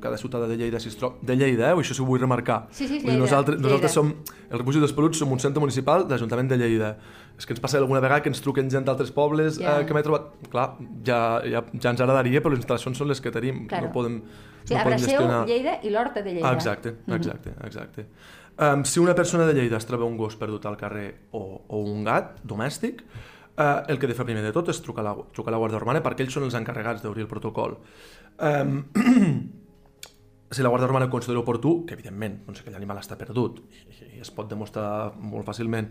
cada 0.00 0.16
ciutadà 0.16 0.46
de 0.48 0.56
Lleida, 0.56 0.80
si 0.80 0.88
es 0.88 0.96
troba, 0.96 1.18
de 1.20 1.36
Lleida, 1.36 1.68
eh? 1.68 1.76
això 1.82 1.96
sí 1.96 2.00
ho 2.00 2.06
vull 2.08 2.20
remarcar. 2.20 2.62
Sí, 2.72 2.88
sí, 2.88 3.00
Lleida, 3.02 3.18
nosaltres, 3.20 3.60
nosaltres 3.60 3.92
som, 3.92 4.14
el 4.48 4.58
Refugi 4.62 4.80
dels 4.80 4.94
Peluts 4.96 5.20
som 5.20 5.32
un 5.32 5.42
centre 5.42 5.60
municipal 5.60 6.06
de 6.06 6.14
l'Ajuntament 6.14 6.48
de 6.48 6.56
Lleida. 6.62 6.94
És 7.36 7.44
que 7.44 7.52
ens 7.52 7.60
passa 7.60 7.76
alguna 7.78 8.00
vegada 8.00 8.22
que 8.24 8.30
ens 8.32 8.40
truquen 8.40 8.70
gent 8.72 8.86
d'altres 8.86 9.10
pobles 9.12 9.58
yeah. 9.60 9.82
eh, 9.82 9.86
que 9.86 9.96
m'he 9.96 10.02
trobat... 10.06 10.30
Clar, 10.52 10.66
ja, 11.04 11.20
ja, 11.44 11.62
ja 11.74 11.92
ens 11.92 12.00
agradaria, 12.00 12.40
però 12.40 12.54
les 12.54 12.62
instal·lacions 12.62 12.96
són 12.96 13.10
les 13.12 13.20
que 13.20 13.32
tenim. 13.34 13.66
Claro. 13.68 13.90
No 13.90 13.92
podem, 13.92 14.16
sí, 14.62 14.72
no 14.72 14.86
podem 14.86 15.04
gestionar... 15.04 15.42
Lleida 15.50 15.76
i 15.84 15.92
l'Horta 15.92 16.24
de 16.24 16.32
Lleida. 16.32 16.52
exacte, 16.56 16.94
exacte, 17.06 17.50
mm 17.50 17.54
-hmm. 17.54 17.66
exacte. 17.66 18.06
Um, 18.58 18.84
si 18.84 19.00
una 19.00 19.14
persona 19.14 19.44
de 19.44 19.52
Lleida 19.52 19.76
es 19.76 19.84
troba 19.84 20.06
un 20.06 20.16
gos 20.16 20.36
perdut 20.36 20.64
al 20.64 20.78
carrer 20.80 21.28
o, 21.32 21.64
o 21.68 21.80
un 21.84 22.04
gat 22.04 22.40
domèstic, 22.42 23.02
uh, 23.58 23.84
el 23.86 23.98
que 23.98 24.06
he 24.06 24.08
de 24.08 24.14
fer 24.14 24.24
primer 24.24 24.42
de 24.42 24.52
tot 24.52 24.70
és 24.72 24.80
trucar 24.80 25.04
a 25.04 25.10
la, 25.10 25.14
trucar 25.32 25.52
a 25.52 25.56
la 25.56 25.60
Guàrdia 25.60 25.76
Urbana 25.76 26.00
perquè 26.00 26.24
ells 26.24 26.32
són 26.32 26.44
els 26.44 26.56
encarregats 26.56 27.02
d'obrir 27.02 27.26
el 27.26 27.28
protocol. 27.28 27.76
Um, 28.40 28.84
si 30.56 30.62
la 30.62 30.70
Guàrdia 30.72 30.88
Urbana 30.88 31.10
considera 31.10 31.40
oportú, 31.40 31.84
que 31.84 31.92
evidentment 31.98 32.46
doncs, 32.46 32.62
aquell 32.62 32.78
animal 32.78 33.02
està 33.02 33.18
perdut 33.20 33.60
i, 33.60 34.16
i 34.16 34.20
es 34.24 34.32
pot 34.32 34.48
demostrar 34.48 35.12
molt 35.20 35.44
fàcilment, 35.44 35.90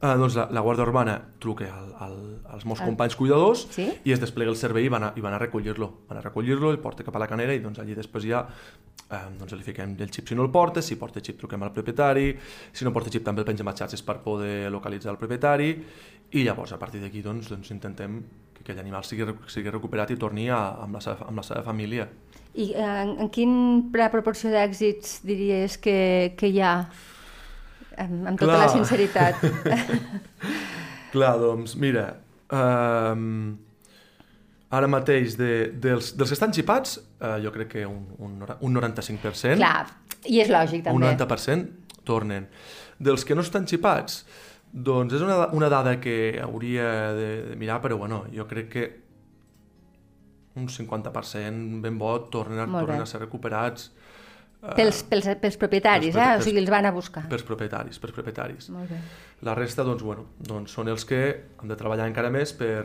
eh, 0.00 0.16
doncs 0.16 0.36
la, 0.38 0.46
la 0.50 0.62
Guàrdia 0.64 0.86
Urbana 0.86 1.16
truca 1.42 1.68
al, 1.68 1.90
al, 2.06 2.18
als 2.56 2.66
meus 2.68 2.80
companys 2.82 3.16
cuidadors 3.18 3.66
sí? 3.74 3.86
i 4.04 4.14
es 4.14 4.22
desplega 4.22 4.52
el 4.52 4.58
servei 4.58 4.88
i 4.88 4.92
van 4.92 5.10
a, 5.10 5.12
i 5.16 5.24
van 5.24 5.36
a 5.36 5.40
recollir-lo. 5.42 5.90
Van 6.08 6.20
a 6.20 6.24
recollir-lo, 6.24 6.72
el 6.72 6.80
porta 6.82 7.06
cap 7.06 7.16
a 7.16 7.22
la 7.22 7.28
canera 7.30 7.54
i 7.56 7.62
doncs 7.62 7.82
allí 7.82 7.96
després 7.98 8.26
ja 8.26 8.44
eh, 8.46 9.24
doncs 9.38 9.54
li 9.56 9.66
fiquem 9.66 9.96
el 10.00 10.12
xip 10.12 10.30
si 10.30 10.38
no 10.38 10.46
el 10.46 10.52
porta, 10.54 10.82
si 10.82 10.96
porta 11.00 11.22
xip 11.24 11.40
truquem 11.40 11.62
al 11.66 11.74
propietari, 11.76 12.32
si 12.72 12.86
no 12.86 12.94
porta 12.96 13.12
xip 13.12 13.26
també 13.26 13.44
el 13.44 13.50
pengem 13.50 13.68
a 13.68 13.76
xarxes 13.76 14.04
per 14.06 14.20
poder 14.24 14.70
localitzar 14.72 15.12
el 15.14 15.20
propietari 15.20 15.74
i 16.30 16.46
llavors 16.46 16.72
a 16.72 16.78
partir 16.78 17.02
d'aquí 17.02 17.22
doncs, 17.24 17.50
doncs 17.50 17.72
intentem 17.74 18.20
que 18.54 18.64
aquell 18.64 18.80
animal 18.82 19.04
sigui, 19.04 19.26
sigui 19.50 19.72
recuperat 19.72 20.12
i 20.12 20.18
torni 20.20 20.48
a, 20.52 20.60
amb, 20.84 20.98
la 20.98 21.04
seva, 21.04 21.28
amb 21.28 21.40
la 21.40 21.46
seva 21.46 21.62
família. 21.66 22.06
I 22.54 22.72
eh, 22.74 22.84
en, 23.04 23.16
en 23.24 23.30
quina 23.32 24.10
proporció 24.12 24.52
d'èxits 24.52 25.20
diries 25.26 25.78
que, 25.82 25.98
que 26.38 26.50
hi 26.50 26.60
ha? 26.62 26.74
Amb, 28.00 28.28
amb 28.32 28.40
tota 28.40 28.54
Clar. 28.54 28.60
la 28.64 28.68
sinceritat. 28.72 29.42
Clar, 31.12 31.34
doncs, 31.42 31.74
mira, 31.80 32.06
um, 32.54 33.56
ara 34.70 34.88
mateix 34.90 35.34
de, 35.38 35.52
dels, 35.82 36.14
dels 36.16 36.30
que 36.30 36.38
estan 36.38 36.54
xipats, 36.54 37.00
eh, 37.18 37.36
jo 37.44 37.52
crec 37.54 37.72
que 37.74 37.86
un, 37.88 38.04
un, 38.22 38.38
un 38.46 38.78
95%, 38.78 39.58
Clar, 39.58 39.90
i 40.30 40.40
és 40.44 40.52
lògic 40.52 40.86
un 40.86 41.02
també. 41.02 41.26
90% 41.26 42.04
tornen. 42.06 42.46
Dels 43.00 43.26
que 43.26 43.36
no 43.36 43.44
estan 43.44 43.66
xipats, 43.68 44.22
doncs 44.70 45.16
és 45.18 45.22
una, 45.26 45.48
una 45.56 45.68
dada 45.72 45.96
que 46.00 46.38
hauria 46.42 47.12
de, 47.16 47.30
de 47.50 47.56
mirar, 47.58 47.80
però 47.82 47.98
bueno, 47.98 48.24
jo 48.32 48.46
crec 48.48 48.70
que 48.70 48.88
un 50.60 50.68
50% 50.70 51.80
ben 51.82 51.98
bo 51.98 52.12
tornen 52.30 52.70
tornen 52.72 53.02
a 53.02 53.06
ser 53.06 53.20
recuperats 53.22 53.90
Pels, 54.76 55.02
pels, 55.08 55.26
pels 55.40 55.56
propietaris, 55.56 56.12
pels 56.14 56.20
eh? 56.20 56.28
propi- 56.34 56.40
O 56.40 56.44
sigui, 56.44 56.58
els 56.60 56.70
van 56.70 56.84
a 56.86 56.90
buscar. 56.92 57.22
pels 57.28 57.42
propietaris, 57.42 57.98
pels 57.98 58.12
propietaris. 58.12 58.68
Molt 58.70 58.90
bé. 58.90 58.98
La 59.42 59.54
resta, 59.54 59.82
doncs, 59.82 60.02
bueno, 60.04 60.26
doncs 60.38 60.70
són 60.76 60.88
els 60.92 61.04
que 61.08 61.20
han 61.58 61.68
de 61.68 61.76
treballar 61.76 62.06
encara 62.10 62.28
més 62.30 62.52
per 62.52 62.84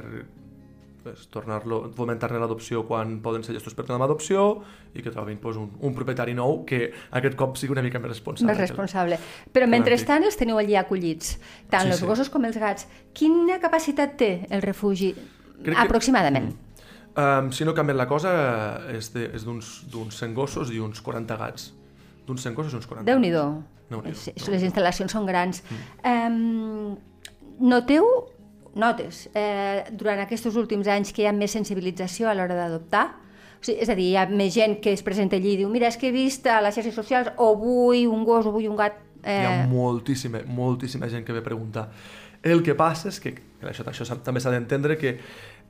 pues, 1.04 1.28
tornar-lo, 1.30 1.92
fomentar-ne 1.94 2.40
l'adopció 2.40 2.86
quan 2.88 3.20
poden 3.22 3.44
ser 3.44 3.54
gestos 3.54 3.76
per 3.78 3.86
donar 3.86 4.08
adopció 4.08 4.64
i 4.96 5.04
que 5.04 5.12
trobin 5.12 5.38
pues, 5.38 5.58
un, 5.60 5.68
un 5.80 5.94
propietari 5.94 6.34
nou 6.34 6.64
que 6.66 6.94
aquest 7.12 7.36
cop 7.38 7.58
sigui 7.62 7.76
una 7.76 7.84
mica 7.86 8.00
més 8.00 8.10
responsable. 8.16 8.50
Més 8.54 8.64
responsable. 8.64 9.20
Però 9.54 9.68
mentrestant 9.70 10.24
els 10.26 10.36
teniu 10.40 10.58
allí 10.58 10.76
acollits, 10.80 11.36
tant 11.70 11.84
Sí, 11.86 11.92
els 11.94 12.00
sí. 12.00 12.06
gossos 12.10 12.30
com 12.34 12.46
els 12.46 12.58
gats. 12.58 12.88
Quina 13.14 13.60
capacitat 13.60 14.16
té 14.18 14.32
el 14.50 14.64
refugi? 14.64 15.12
Crec 15.14 15.76
que- 15.76 15.82
Aproximadament. 15.84 16.54
Um, 17.16 17.52
si 17.56 17.64
no 17.64 17.72
ha 17.72 17.76
canviat 17.78 17.96
la 17.98 18.08
cosa, 18.10 18.32
eh, 18.92 18.98
és 19.00 19.46
d'uns 19.46 19.86
d'uns 19.92 20.18
100 20.20 20.34
gossos 20.36 20.72
i 20.76 20.80
uns 20.84 21.00
40 21.02 21.38
gats. 21.40 21.70
D'uns 22.28 22.42
100 22.44 22.56
gossos 22.58 22.74
i 22.74 22.76
uns 22.82 22.88
40 22.90 23.06
Déu-n'hi-do. 23.08 23.44
Déu-n'hi-do, 23.90 24.16
Sí, 24.20 24.34
Déu-n'hi-do. 24.36 24.52
Les 24.52 24.64
instal·lacions 24.68 25.14
són 25.16 25.26
grans. 25.30 25.62
Um, 26.04 26.98
noteu, 27.60 28.04
notes, 28.76 29.30
eh, 29.34 29.86
durant 29.96 30.20
aquests 30.26 30.52
últims 30.60 30.88
anys 30.92 31.14
que 31.16 31.24
hi 31.24 31.30
ha 31.30 31.34
més 31.36 31.52
sensibilització 31.56 32.28
a 32.28 32.34
l'hora 32.36 32.58
d'adoptar? 32.58 33.06
O 33.62 33.64
sigui, 33.66 33.80
és 33.82 33.90
a 33.90 33.96
dir, 33.96 34.10
hi 34.12 34.18
ha 34.20 34.26
més 34.28 34.52
gent 34.54 34.82
que 34.84 34.92
es 34.92 35.02
presenta 35.02 35.38
allí 35.40 35.54
i 35.56 35.58
diu 35.64 35.70
mira, 35.72 35.88
és 35.88 35.96
que 35.98 36.10
he 36.10 36.12
vist 36.12 36.46
a 36.52 36.60
les 36.62 36.76
xarxes 36.76 36.94
socials 36.94 37.32
o 37.38 37.54
vull 37.56 38.04
un 38.12 38.26
gos 38.28 38.46
o 38.46 38.52
vull 38.52 38.68
un 38.68 38.76
gat. 38.76 39.00
Hi 39.24 39.40
ha 39.46 39.64
Eh, 39.64 39.68
moltíssima, 39.72 40.44
moltíssima 40.46 41.08
gent 41.10 41.24
que 41.26 41.34
ve 41.34 41.40
a 41.40 41.44
preguntar. 41.48 41.88
El 42.44 42.62
que 42.62 42.76
passa 42.78 43.10
és 43.10 43.20
que, 43.20 43.32
això, 43.64 43.82
això 43.90 44.06
també 44.22 44.40
s'ha 44.44 44.52
d'entendre 44.52 45.00
que 45.02 45.16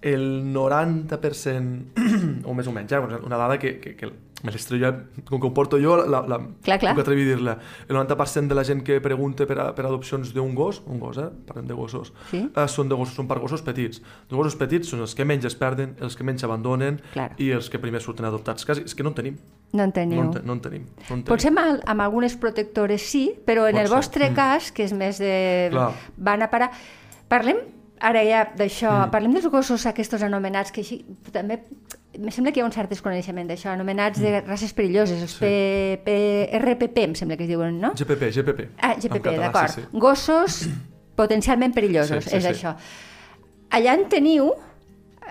el 0.01 0.43
90%, 0.53 2.45
o 2.49 2.53
més 2.53 2.67
o 2.67 2.71
menys, 2.75 2.91
eh, 2.93 2.99
una 3.25 3.37
dada 3.37 3.57
que, 3.59 3.79
que, 3.79 3.95
que 3.95 4.11
me 4.45 4.51
l'estrello 4.53 4.85
ja, 4.85 4.91
com 5.25 5.39
que 5.41 5.47
ho 5.47 5.53
porto 5.57 5.79
jo, 5.81 5.95
la, 6.05 6.19
la, 6.29 6.37
Clar, 6.61 6.75
clar. 6.77 6.91
puc 6.93 7.01
atrevir 7.01 7.23
a 7.25 7.29
dir-la. 7.31 7.53
El 7.87 7.95
90% 7.97 8.51
de 8.51 8.57
la 8.59 8.63
gent 8.67 8.83
que 8.85 8.99
pregunta 9.01 9.47
per, 9.49 9.57
a, 9.63 9.67
per 9.73 9.87
adopcions 9.87 10.33
d'un 10.35 10.53
gos, 10.53 10.83
un 10.85 10.99
gos, 11.01 11.17
eh? 11.17 11.29
parlem 11.47 11.65
de 11.71 11.73
gossos, 11.73 12.11
Sí. 12.29 12.43
eh, 12.53 12.67
són, 12.69 12.91
de 12.91 12.95
gossos, 12.99 13.15
són 13.17 13.25
per 13.31 13.39
gossos 13.41 13.63
petits. 13.65 14.03
Els 14.27 14.35
gossos 14.37 14.57
petits 14.59 14.91
són 14.91 15.01
els 15.01 15.15
que 15.17 15.25
menys 15.25 15.47
es 15.49 15.55
perden, 15.57 15.95
els 16.03 16.13
que 16.19 16.27
menys 16.27 16.45
abandonen 16.45 16.99
Clar. 17.15 17.31
i 17.41 17.49
els 17.55 17.71
que 17.73 17.81
primer 17.81 18.03
surten 18.05 18.27
adoptats. 18.29 18.67
Quasi, 18.69 18.85
és 18.85 18.93
que 18.93 19.01
no 19.07 19.15
en 19.15 19.17
tenim. 19.17 19.39
no 19.73 19.83
en 19.83 19.91
teniu. 19.91 20.19
No 20.21 20.27
en, 20.27 20.31
te, 20.37 20.43
no 20.45 20.53
en 20.53 20.61
tenim. 20.61 20.83
No 21.09 21.15
en 21.15 21.23
tenim. 21.23 21.25
Potser 21.31 21.49
amb, 21.55 21.81
amb 21.89 22.01
algunes 22.05 22.35
protectores 22.37 23.01
sí, 23.01 23.31
però 23.47 23.65
en 23.67 23.73
Pot 23.79 23.81
el 23.81 23.87
ser. 23.87 23.95
vostre 23.97 24.29
Mm. 24.29 24.35
cas, 24.35 24.71
que 24.71 24.83
és 24.85 24.93
més 24.93 25.17
de... 25.17 25.69
Clar. 25.71 25.89
van 26.17 26.43
a 26.45 26.51
parar... 26.51 26.69
Parlem 27.27 27.57
ara 27.99 28.23
ja 28.25 28.43
d'això, 28.57 29.05
Mm. 29.07 29.11
parlem 29.11 29.33
dels 29.33 29.47
gossos 29.47 29.85
aquests 29.85 30.21
anomenats, 30.23 30.71
que 30.71 30.81
així 30.81 31.05
també... 31.31 31.61
Em 32.15 32.31
sembla 32.31 32.53
que 32.53 32.59
hi 32.59 32.63
ha 32.63 32.65
un 32.65 32.71
cert 32.71 32.89
desconeixement 32.89 33.47
d'això, 33.49 33.73
anomenats 33.73 34.21
de 34.21 34.39
races 34.41 34.71
perilloses, 34.73 35.21
els 35.21 35.33
Mm. 35.35 35.37
Sí. 35.37 35.39
P, 35.39 36.01
P, 36.05 36.49
RPP, 36.59 36.97
em 37.03 37.15
sembla 37.15 37.35
que 37.35 37.43
es 37.43 37.49
diuen, 37.49 37.79
no? 37.81 37.91
GPP, 37.93 38.31
GPP. 38.31 38.69
Ah, 38.79 38.95
GPP, 38.95 39.35
d'acord. 39.37 39.69
Sí, 39.69 39.81
sí. 39.81 39.87
Gossos 39.91 40.69
potencialment 41.15 41.73
perillosos, 41.73 42.23
Sí, 42.23 42.29
sí, 42.29 42.35
és 42.37 42.43
sí. 42.43 42.49
això. 42.53 42.75
Allà 43.71 43.93
en 43.95 44.07
teniu, 44.07 44.53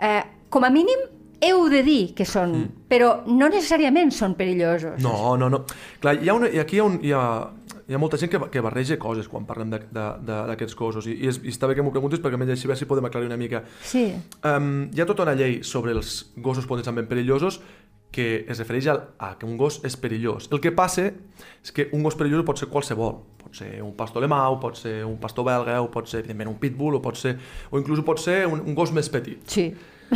eh, 0.00 0.22
com 0.50 0.64
a 0.64 0.70
mínim, 0.70 0.98
heu 1.40 1.68
de 1.68 1.82
dir 1.82 2.14
que 2.14 2.24
són, 2.24 2.70
però 2.88 3.22
no 3.26 3.48
necessàriament 3.48 4.10
són 4.12 4.34
perillosos. 4.34 4.98
Mm. 4.98 5.02
No, 5.02 5.36
no, 5.36 5.48
no. 5.50 5.64
Clar, 6.00 6.22
hi 6.22 6.28
ha 6.28 6.34
una, 6.34 6.46
aquí 6.60 6.76
hi 6.76 6.80
ha, 6.80 6.84
un, 6.84 7.00
hi 7.02 7.12
ha, 7.12 7.50
hi 7.88 7.94
ha 7.94 7.98
molta 8.00 8.16
gent 8.20 8.30
que, 8.32 8.38
que 8.50 8.60
barreja 8.64 8.96
coses 8.98 9.28
quan 9.28 9.44
parlem 9.46 9.70
de- 9.74 9.82
de- 9.92 10.10
de- 10.24 10.42
d'aquests 10.50 10.74
cossos 10.78 11.06
i, 11.06 11.18
i, 11.20 11.28
és, 11.28 11.40
i 11.44 11.52
està 11.52 11.68
bé 11.68 11.74
que 11.76 11.82
m'ho 11.84 11.92
preguntis 11.92 12.20
perquè 12.22 12.38
almenys 12.38 12.54
així 12.56 12.70
a 12.72 12.76
si 12.76 12.86
podem 12.88 13.04
aclarir 13.10 13.28
una 13.28 13.36
mica. 13.40 13.64
Sí, 13.84 14.06
Um, 14.44 14.90
hi 14.94 15.00
ha 15.00 15.06
tota 15.06 15.22
una 15.26 15.34
llei 15.34 15.62
sobre 15.62 15.92
els 15.92 16.32
gossos 16.36 16.66
potencialment 16.66 17.08
perillosos 17.08 17.60
que 18.14 18.44
es 18.48 18.58
refereix 18.60 18.86
al, 18.92 19.00
a 19.18 19.32
que 19.38 19.44
un 19.46 19.56
gos 19.58 19.80
és 19.84 19.96
perillós. 19.98 20.46
El 20.52 20.60
que 20.62 20.70
passa 20.70 21.08
és 21.10 21.72
que 21.74 21.88
un 21.92 22.04
gos 22.06 22.14
perillós 22.14 22.44
pot 22.46 22.60
ser 22.60 22.68
qualsevol. 22.70 23.16
Pot 23.42 23.56
ser 23.58 23.80
un 23.82 23.90
pastor 23.98 24.22
alemà, 24.22 24.38
o 24.54 24.60
pot 24.62 24.78
ser 24.78 25.00
un 25.04 25.16
pastor 25.18 25.44
belga, 25.48 25.80
o 25.82 25.90
pot 25.90 26.06
ser, 26.06 26.20
evidentment, 26.22 26.52
un 26.52 26.60
pitbull, 26.62 26.94
o 26.94 27.02
pot 27.02 27.18
ser, 27.18 27.34
o 27.72 27.80
inclús 27.80 28.04
pot 28.06 28.22
ser 28.22 28.44
un, 28.46 28.60
un 28.62 28.74
gos 28.78 28.92
més 28.94 29.10
petit. 29.10 29.42
sí. 29.50 29.74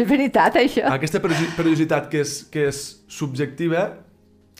és 0.00 0.06
veritat, 0.08 0.56
això. 0.58 0.88
Aquesta 0.90 1.20
perillo- 1.22 1.52
perillositat 1.54 2.08
que 2.10 2.22
és, 2.24 2.32
que 2.50 2.64
és 2.66 2.78
subjectiva, 3.06 3.82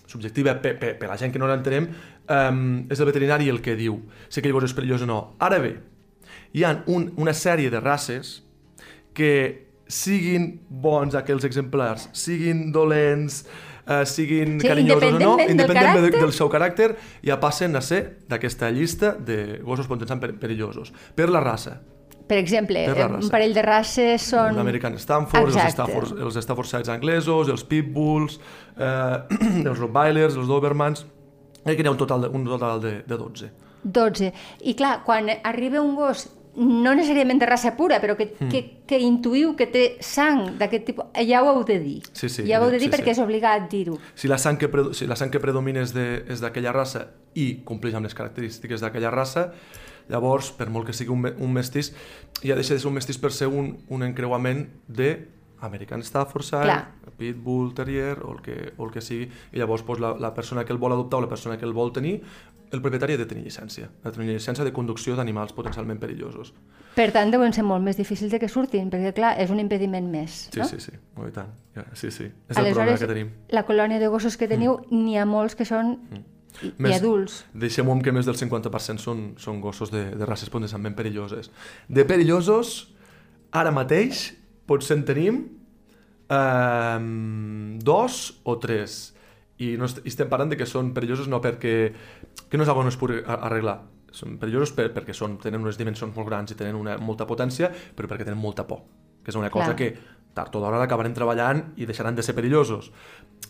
subjectiva 0.07 0.55
per, 0.63 0.77
per, 0.79 0.93
per 1.01 1.09
la 1.11 1.17
gent 1.19 1.33
que 1.35 1.41
no 1.43 1.49
l'entenem, 1.51 1.89
um, 2.29 2.87
és 2.91 3.01
el 3.01 3.07
veterinari 3.09 3.49
el 3.53 3.61
que 3.63 3.77
diu 3.79 4.01
si 4.29 4.41
aquell 4.41 4.55
gos 4.57 4.69
és 4.71 4.75
perillós 4.77 5.03
o 5.03 5.09
no. 5.11 5.21
Ara 5.43 5.59
bé, 5.63 5.77
hi 6.57 6.65
ha 6.65 6.75
un, 6.93 7.11
una 7.17 7.35
sèrie 7.37 7.71
de 7.71 7.81
races 7.81 8.43
que 9.17 9.33
siguin 9.89 10.61
bons 10.69 11.15
aquells 11.15 11.45
exemplars, 11.47 12.09
siguin 12.13 12.71
dolents, 12.75 13.45
uh, 13.87 14.03
siguin 14.05 14.59
Sí, 14.61 14.67
carinyosos 14.69 15.15
o 15.15 15.19
no, 15.19 15.37
independentment 15.39 16.03
del 16.03 16.11
de, 16.11 16.23
del 16.25 16.33
seu 16.35 16.51
caràcter, 16.53 16.97
ja 17.25 17.39
passen 17.41 17.77
a 17.79 17.83
ser 17.85 18.19
d'aquesta 18.29 18.71
llista 18.75 19.15
de 19.15 19.61
gossos 19.63 19.87
potencialment 19.87 20.35
per- 20.35 20.41
perillosos. 20.43 20.93
Per 21.15 21.31
la 21.31 21.41
raça. 21.41 21.79
Per 22.27 22.41
exemple, 22.41 22.81
Per 22.89 22.99
eh, 22.99 23.07
un 23.23 23.29
parell 23.31 23.53
de 23.55 23.63
races 23.63 24.25
són... 24.33 24.57
Un 24.57 24.65
American 24.65 24.97
Stanford, 24.99 25.55
els. 25.55 25.73
Stafford, 25.77 26.17
els 26.19 26.35
Staffordshires 26.43 26.89
anglesos, 26.91 27.47
els 27.49 27.63
Pitbulls, 27.63 28.41
eh, 28.75 29.21
els 29.71 29.79
Rottweilers, 29.79 30.35
els 30.35 30.51
Dobermans... 30.51 31.07
Crec 31.67 31.77
que 31.77 31.85
n'hi 31.85 31.91
ha 31.91 31.95
un 31.97 32.01
total 32.01 32.23
de, 32.25 32.33
un 32.33 32.47
total 32.47 32.81
de, 32.81 32.97
de 33.05 33.19
12. 33.19 33.51
12. 33.85 34.33
I 34.71 34.75
clar, 34.79 35.01
quan 35.05 35.29
arriba 35.43 35.83
un 35.83 35.95
gos 35.99 36.29
no 36.57 36.95
necessàriament 36.97 37.37
de 37.43 37.47
raça 37.51 37.75
pura, 37.77 37.99
però 38.01 38.15
que, 38.17 38.31
Hmm. 38.41 38.49
que, 38.49 38.63
que 38.89 38.97
intuïu 38.99 39.51
que 39.59 39.67
té 39.69 39.99
sang 40.01 40.55
d'aquest 40.57 40.87
tipus, 40.87 41.05
ja 41.29 41.43
ho 41.43 41.51
heu 41.53 41.65
de 41.69 41.77
dir. 41.83 41.99
Sí, 42.17 42.31
sí, 42.33 42.47
ja 42.49 42.61
ho 42.61 42.65
heu 42.65 42.71
de 42.73 42.79
dir 42.79 42.89
sí, 42.89 42.95
perquè 42.95 43.13
sí. 43.13 43.19
és 43.19 43.21
obligat 43.21 43.67
dir-ho. 43.71 43.99
Si 44.15 44.27
la 44.31 44.39
sang 44.39 44.57
que, 44.57 44.71
si 44.97 45.07
la 45.07 45.19
sang 45.21 45.31
que 45.31 45.43
predomina 45.43 45.83
és 45.85 45.93
d'aquella 46.41 46.73
raça 46.73 47.11
i 47.35 47.61
compleix 47.69 47.95
amb 47.95 48.09
les 48.09 48.15
característiques 48.17 48.81
d'aquella 48.81 49.11
raça, 49.13 49.51
llavors, 50.09 50.53
per 50.57 50.71
molt 50.71 50.87
que 50.87 50.95
sigui 50.97 51.13
un, 51.13 51.27
un 51.29 51.53
mestís, 51.53 51.93
ja 52.43 52.55
deixa 52.57 52.73
de 52.73 52.81
ser 52.81 52.89
un 52.89 52.95
mestís 52.95 53.19
per 53.19 53.33
ser 53.33 53.49
un, 53.53 53.75
un 53.91 54.03
encreuament 54.07 54.69
de 54.89 55.29
American 55.61 56.03
Staffordshire, 56.03 56.63
Clar. 56.65 57.13
Pitbull 57.17 57.73
Terrier 57.75 58.19
o 58.23 58.33
el 58.35 58.43
que, 58.43 58.73
o 58.77 58.85
el 58.87 58.93
que 58.93 59.01
sigui, 59.01 59.31
i 59.53 59.59
llavors 59.59 59.83
pues, 59.83 60.01
la, 60.01 60.15
la 60.21 60.35
persona 60.35 60.65
que 60.65 60.73
el 60.73 60.79
vol 60.79 60.93
adoptar 60.93 61.19
o 61.19 61.23
la 61.23 61.29
persona 61.29 61.57
que 61.59 61.65
el 61.65 61.73
vol 61.73 61.93
tenir, 61.93 62.21
el 62.73 62.83
propietari 62.83 63.15
ha 63.15 63.19
de 63.21 63.27
tenir 63.31 63.45
llicència, 63.47 63.87
ha 64.03 64.11
de 64.11 64.17
tenir 64.17 64.35
llicència 64.35 64.65
de 64.67 64.73
conducció 64.75 65.15
d'animals 65.17 65.53
potencialment 65.55 66.01
perillosos. 66.03 66.53
Per 66.97 67.11
tant, 67.13 67.31
deuen 67.31 67.53
ser 67.53 67.63
molt 67.65 67.85
més 67.85 67.97
difícils 67.97 68.33
de 68.33 68.41
que 68.41 68.49
surtin, 68.49 68.89
perquè, 68.91 69.13
clar, 69.15 69.35
és 69.41 69.51
un 69.53 69.61
impediment 69.61 70.07
més, 70.11 70.49
Sí, 70.53 70.59
no? 70.61 70.67
sí, 70.67 70.81
sí, 70.81 70.93
oh, 71.17 71.27
i 71.29 71.33
tant. 71.33 71.53
Ja, 71.77 71.85
sí, 71.95 72.11
sí. 72.11 72.25
És 72.49 72.57
el 72.57 72.73
problema 72.73 72.97
que 72.99 73.07
tenim. 73.07 73.31
la 73.53 73.63
colònia 73.69 73.99
de 74.01 74.09
gossos 74.09 74.37
que 74.37 74.49
teniu, 74.49 74.81
n'hi 74.91 75.17
ha 75.21 75.27
molts 75.29 75.55
que 75.55 75.65
són 75.69 75.99
i, 76.17 76.23
i 76.69 76.73
Més- 76.79 76.97
adults. 77.03 77.45
Deixem-ho 77.53 77.99
que 78.03 78.13
més 78.17 78.27
del 78.27 78.35
50% 78.41 78.99
són, 78.99 79.35
són 79.37 79.61
gossos 79.61 79.93
de, 79.93 80.07
de 80.17 80.27
races 80.27 80.49
potencialment 80.51 80.97
perilloses. 80.97 81.51
De 81.89 82.05
perillosos, 82.09 82.95
ara 83.53 83.71
mateix, 83.71 84.33
potser 84.67 84.99
en 84.99 85.05
tenim 85.09 85.43
um, 86.31 87.79
dos 87.83 88.41
o 88.45 88.57
tres. 88.63 89.15
I, 89.59 89.77
no 89.81 89.89
est 89.89 90.03
estem 90.05 90.29
parlant 90.29 90.53
de 90.53 90.59
que 90.61 90.69
són 90.69 90.93
perillosos 90.97 91.31
no 91.33 91.41
perquè... 91.41 91.77
que 92.51 92.59
no 92.59 92.67
és 92.67 92.71
algo 92.73 92.85
no 92.85 92.93
es 92.93 92.99
pugui 93.01 93.23
arreglar. 93.25 93.79
Són 94.17 94.37
perillosos 94.41 94.73
per, 94.77 94.91
perquè 94.95 95.15
són, 95.17 95.39
tenen 95.41 95.65
unes 95.65 95.79
dimensions 95.81 96.15
molt 96.17 96.29
grans 96.29 96.53
i 96.53 96.59
tenen 96.59 96.77
una, 96.77 96.97
molta 96.99 97.27
potència, 97.29 97.71
però 97.97 98.09
perquè 98.09 98.25
tenen 98.29 98.41
molta 98.41 98.67
por. 98.69 98.85
Que 99.25 99.33
és 99.33 99.39
una 99.39 99.51
cosa 99.51 99.73
Clar. 99.73 99.77
que 99.81 100.16
tard 100.37 100.55
o 100.55 100.61
d'hora 100.61 100.79
l'acabarem 100.83 101.15
treballant 101.17 101.63
i 101.81 101.89
deixaran 101.89 102.15
de 102.17 102.23
ser 102.23 102.35
perillosos. 102.37 102.91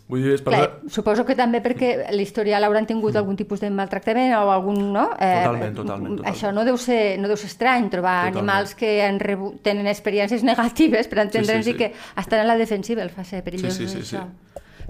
Vull 0.07 0.23
dir, 0.23 0.35
és 0.37 0.43
per... 0.47 0.53
Clar, 0.55 0.67
suposo 0.91 1.25
que 1.27 1.35
també 1.39 1.59
perquè 1.63 2.13
l'historial 2.15 2.63
hauran 2.63 2.87
tingut 2.87 3.17
algun 3.19 3.35
tipus 3.39 3.59
de 3.63 3.71
maltractament 3.75 4.33
o 4.39 4.53
algun, 4.55 4.79
no? 4.95 5.09
Eh, 5.19 5.33
Totalment, 5.43 5.75
totalment, 5.75 6.13
totalment. 6.15 6.31
Això 6.31 6.53
no 6.55 6.63
deu 6.67 6.79
ser, 6.79 7.17
no 7.19 7.27
deu 7.31 7.39
ser 7.41 7.51
estrany, 7.51 7.89
trobar 7.91 8.29
Totalment. 8.29 8.39
animals 8.45 8.77
que 8.79 8.93
han 9.03 9.19
rebut, 9.23 9.59
tenen 9.67 9.91
experiències 9.91 10.47
negatives 10.47 11.11
per 11.11 11.25
entendre'ns 11.27 11.67
Sí, 11.67 11.73
sí, 11.73 11.75
i 11.75 11.81
que 11.81 12.21
estan 12.23 12.45
a 12.45 12.47
la 12.47 12.57
defensiva 12.61 13.03
el 13.03 13.11
fa 13.11 13.27
ser 13.27 13.43
perillós 13.47 13.75
Sí, 13.75 13.89
sí, 13.91 13.99
sí, 14.05 14.17
això. 14.17 14.27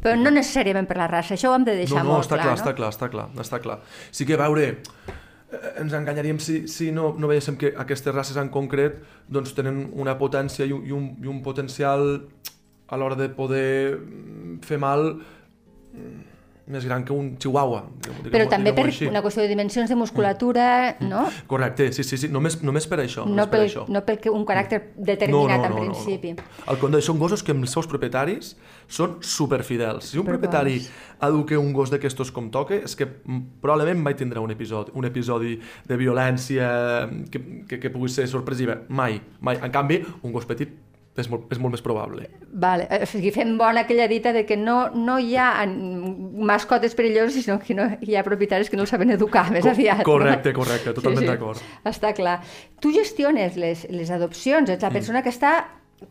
Però 0.04 0.12
no 0.20 0.30
necessàriament 0.30 0.86
per 0.86 0.98
la 1.00 1.08
raça, 1.08 1.34
això 1.34 1.48
ho 1.50 1.56
hem 1.56 1.64
de 1.64 1.78
deixar 1.80 2.02
no, 2.02 2.10
no, 2.10 2.18
molt 2.18 2.28
està 2.28 2.36
clar, 2.36 2.52
clar, 2.52 2.58
està 2.60 2.68
no? 2.70 2.76
clar, 2.76 2.90
està 2.92 3.08
clar, 3.08 3.28
està 3.46 3.62
clar. 3.64 3.78
Sí 4.12 4.28
que, 4.28 4.36
veure, 4.36 4.66
ens 5.78 5.92
enganyaríem 5.94 6.38
si, 6.42 6.66
si 6.68 6.90
no, 6.92 7.12
no 7.18 7.30
veiéssim 7.30 7.56
que 7.60 7.72
aquestes 7.78 8.14
races 8.14 8.38
en 8.40 8.50
concret 8.50 8.98
doncs, 9.30 9.54
tenen 9.54 9.84
una 9.94 10.16
potència 10.18 10.66
i 10.66 10.74
un, 10.74 10.82
i 10.86 10.94
un, 10.94 11.10
i 11.22 11.30
un 11.30 11.42
potencial 11.44 12.26
a 12.88 12.98
l'hora 12.98 13.18
de 13.18 13.28
poder 13.34 13.98
mm, 13.98 14.58
fer 14.66 14.78
mal 14.82 15.12
mm, 15.14 16.35
més 16.66 16.84
gran 16.84 17.04
que 17.06 17.14
un 17.14 17.36
chihuahua. 17.38 17.84
Diguem, 18.02 18.30
Però 18.32 18.46
també 18.50 18.72
per 18.74 18.88
així. 18.88 19.06
una 19.06 19.22
qüestió 19.22 19.44
de 19.44 19.50
dimensions 19.52 19.90
de 19.90 19.96
musculatura, 19.98 20.96
mm. 20.98 21.08
no? 21.08 21.24
Correcte, 21.46 21.92
sí, 21.94 22.02
sí, 22.02 22.18
sí. 22.18 22.30
Només, 22.32 22.58
només 22.66 22.88
per 22.90 22.98
això. 23.04 23.26
No, 23.26 23.46
per 23.46 23.60
pel, 23.60 23.66
això. 23.68 23.84
no 23.92 24.02
perquè 24.06 24.32
un 24.34 24.42
caràcter 24.48 24.80
determinat 24.96 25.62
no, 25.62 25.68
no, 25.68 25.68
no, 25.68 25.84
en 25.84 25.92
principi. 25.92 26.32
No, 26.34 26.42
no. 26.42 26.64
Al 26.72 26.80
contrari, 26.82 27.06
són 27.06 27.20
gossos 27.22 27.44
que 27.46 27.54
amb 27.54 27.66
els 27.66 27.76
seus 27.76 27.86
propietaris 27.90 28.56
són 28.90 29.18
superfidels. 29.22 30.10
Si 30.10 30.18
un 30.18 30.26
Però 30.26 30.34
propietari 30.34 30.80
educa 31.26 31.58
un 31.58 31.70
gos 31.74 31.92
d'aquestos 31.94 32.32
com 32.34 32.50
toque, 32.54 32.80
és 32.86 32.98
que 32.98 33.06
probablement 33.62 34.02
mai 34.02 34.18
tindrà 34.18 34.42
un 34.42 34.50
episodi, 34.54 34.94
un 34.98 35.06
episodi 35.06 35.54
de 35.86 36.00
violència 36.00 36.68
que, 37.30 37.42
que, 37.70 37.78
que 37.82 37.94
pugui 37.94 38.10
ser 38.10 38.26
sorpresiva. 38.30 38.80
Mai, 38.88 39.20
mai. 39.40 39.62
En 39.62 39.70
canvi, 39.74 40.02
un 40.22 40.34
gos 40.34 40.46
petit 40.50 40.74
és 41.16 41.28
molt, 41.32 41.46
és 41.52 41.60
molt 41.62 41.74
més 41.74 41.82
probable. 41.84 42.26
Vale. 42.52 42.86
O 43.02 43.08
sigui, 43.08 43.32
fem 43.34 43.54
bona 43.58 43.86
aquella 43.86 44.06
dita 44.10 44.32
de 44.36 44.44
que 44.48 44.58
no, 44.60 44.76
no 44.92 45.16
hi 45.22 45.36
ha 45.40 45.48
mascotes 45.66 46.94
perilloses, 46.98 47.38
sinó 47.44 47.58
que 47.62 47.76
no, 47.76 47.88
hi 48.04 48.16
ha 48.16 48.24
propietaris 48.26 48.70
que 48.70 48.76
no 48.76 48.84
el 48.84 48.90
saben 48.90 49.14
educar 49.14 49.46
més 49.54 49.64
Co 49.64 49.72
aviat. 49.72 50.04
Correcte, 50.06 50.52
no? 50.52 50.60
correcte, 50.60 50.94
totalment 50.96 51.24
sí, 51.24 51.26
sí. 51.26 51.32
d'acord. 51.32 51.64
Està 51.88 52.12
clar. 52.16 52.36
Tu 52.82 52.92
gestiones 52.96 53.56
les, 53.60 53.86
les 53.92 54.12
adopcions, 54.12 54.68
ets 54.68 54.84
la 54.84 54.92
mm. 54.92 55.00
persona 55.00 55.20
mm. 55.22 55.26
que 55.26 55.34
està 55.34 55.54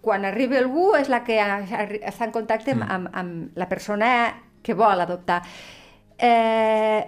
quan 0.01 0.25
arriba 0.25 0.57
algú 0.57 0.93
és 0.97 1.11
la 1.13 1.21
que 1.25 1.37
està 1.37 2.25
en 2.25 2.33
contacte 2.33 2.73
amb, 2.73 2.83
mm. 2.83 2.95
amb, 2.97 3.11
amb 3.13 3.61
la 3.61 3.69
persona 3.69 4.09
que 4.65 4.73
vol 4.73 5.05
adoptar. 5.05 5.43
Eh, 6.17 7.01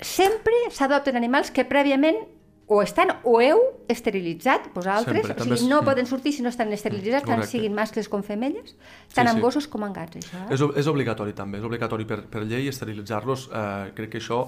sempre 0.00 0.66
s'adopten 0.74 1.16
animals 1.16 1.50
que 1.54 1.64
prèviament 1.64 2.18
o 2.66 2.82
estan 2.82 3.12
o 3.22 3.38
heu 3.40 3.60
esterilitzat 3.88 4.72
vosaltres, 4.74 5.22
Sempre, 5.22 5.38
o 5.38 5.56
sigui, 5.56 5.70
no 5.70 5.82
poden 5.86 6.06
sortir 6.10 6.32
si 6.34 6.42
no 6.42 6.50
estan 6.50 6.72
esterilitzats, 6.74 7.22
Correcte. 7.22 7.46
tant 7.46 7.50
siguin 7.50 7.74
mascles 7.74 8.08
com 8.10 8.24
femelles, 8.26 8.74
tant 9.14 9.28
sí, 9.28 9.30
amb 9.30 9.38
sí. 9.38 9.44
gossos 9.44 9.68
com 9.70 9.86
amb 9.86 9.94
gats, 9.94 10.18
això. 10.18 10.40
Eh? 10.48 10.54
És, 10.56 10.64
és 10.82 10.90
obligatori 10.90 11.36
també, 11.36 11.60
és 11.62 11.68
obligatori 11.68 12.08
per, 12.08 12.24
per 12.30 12.42
llei 12.42 12.66
esterilitzar-los. 12.72 13.46
Eh, 13.52 13.92
crec 13.94 14.16
que 14.16 14.22
això 14.22 14.42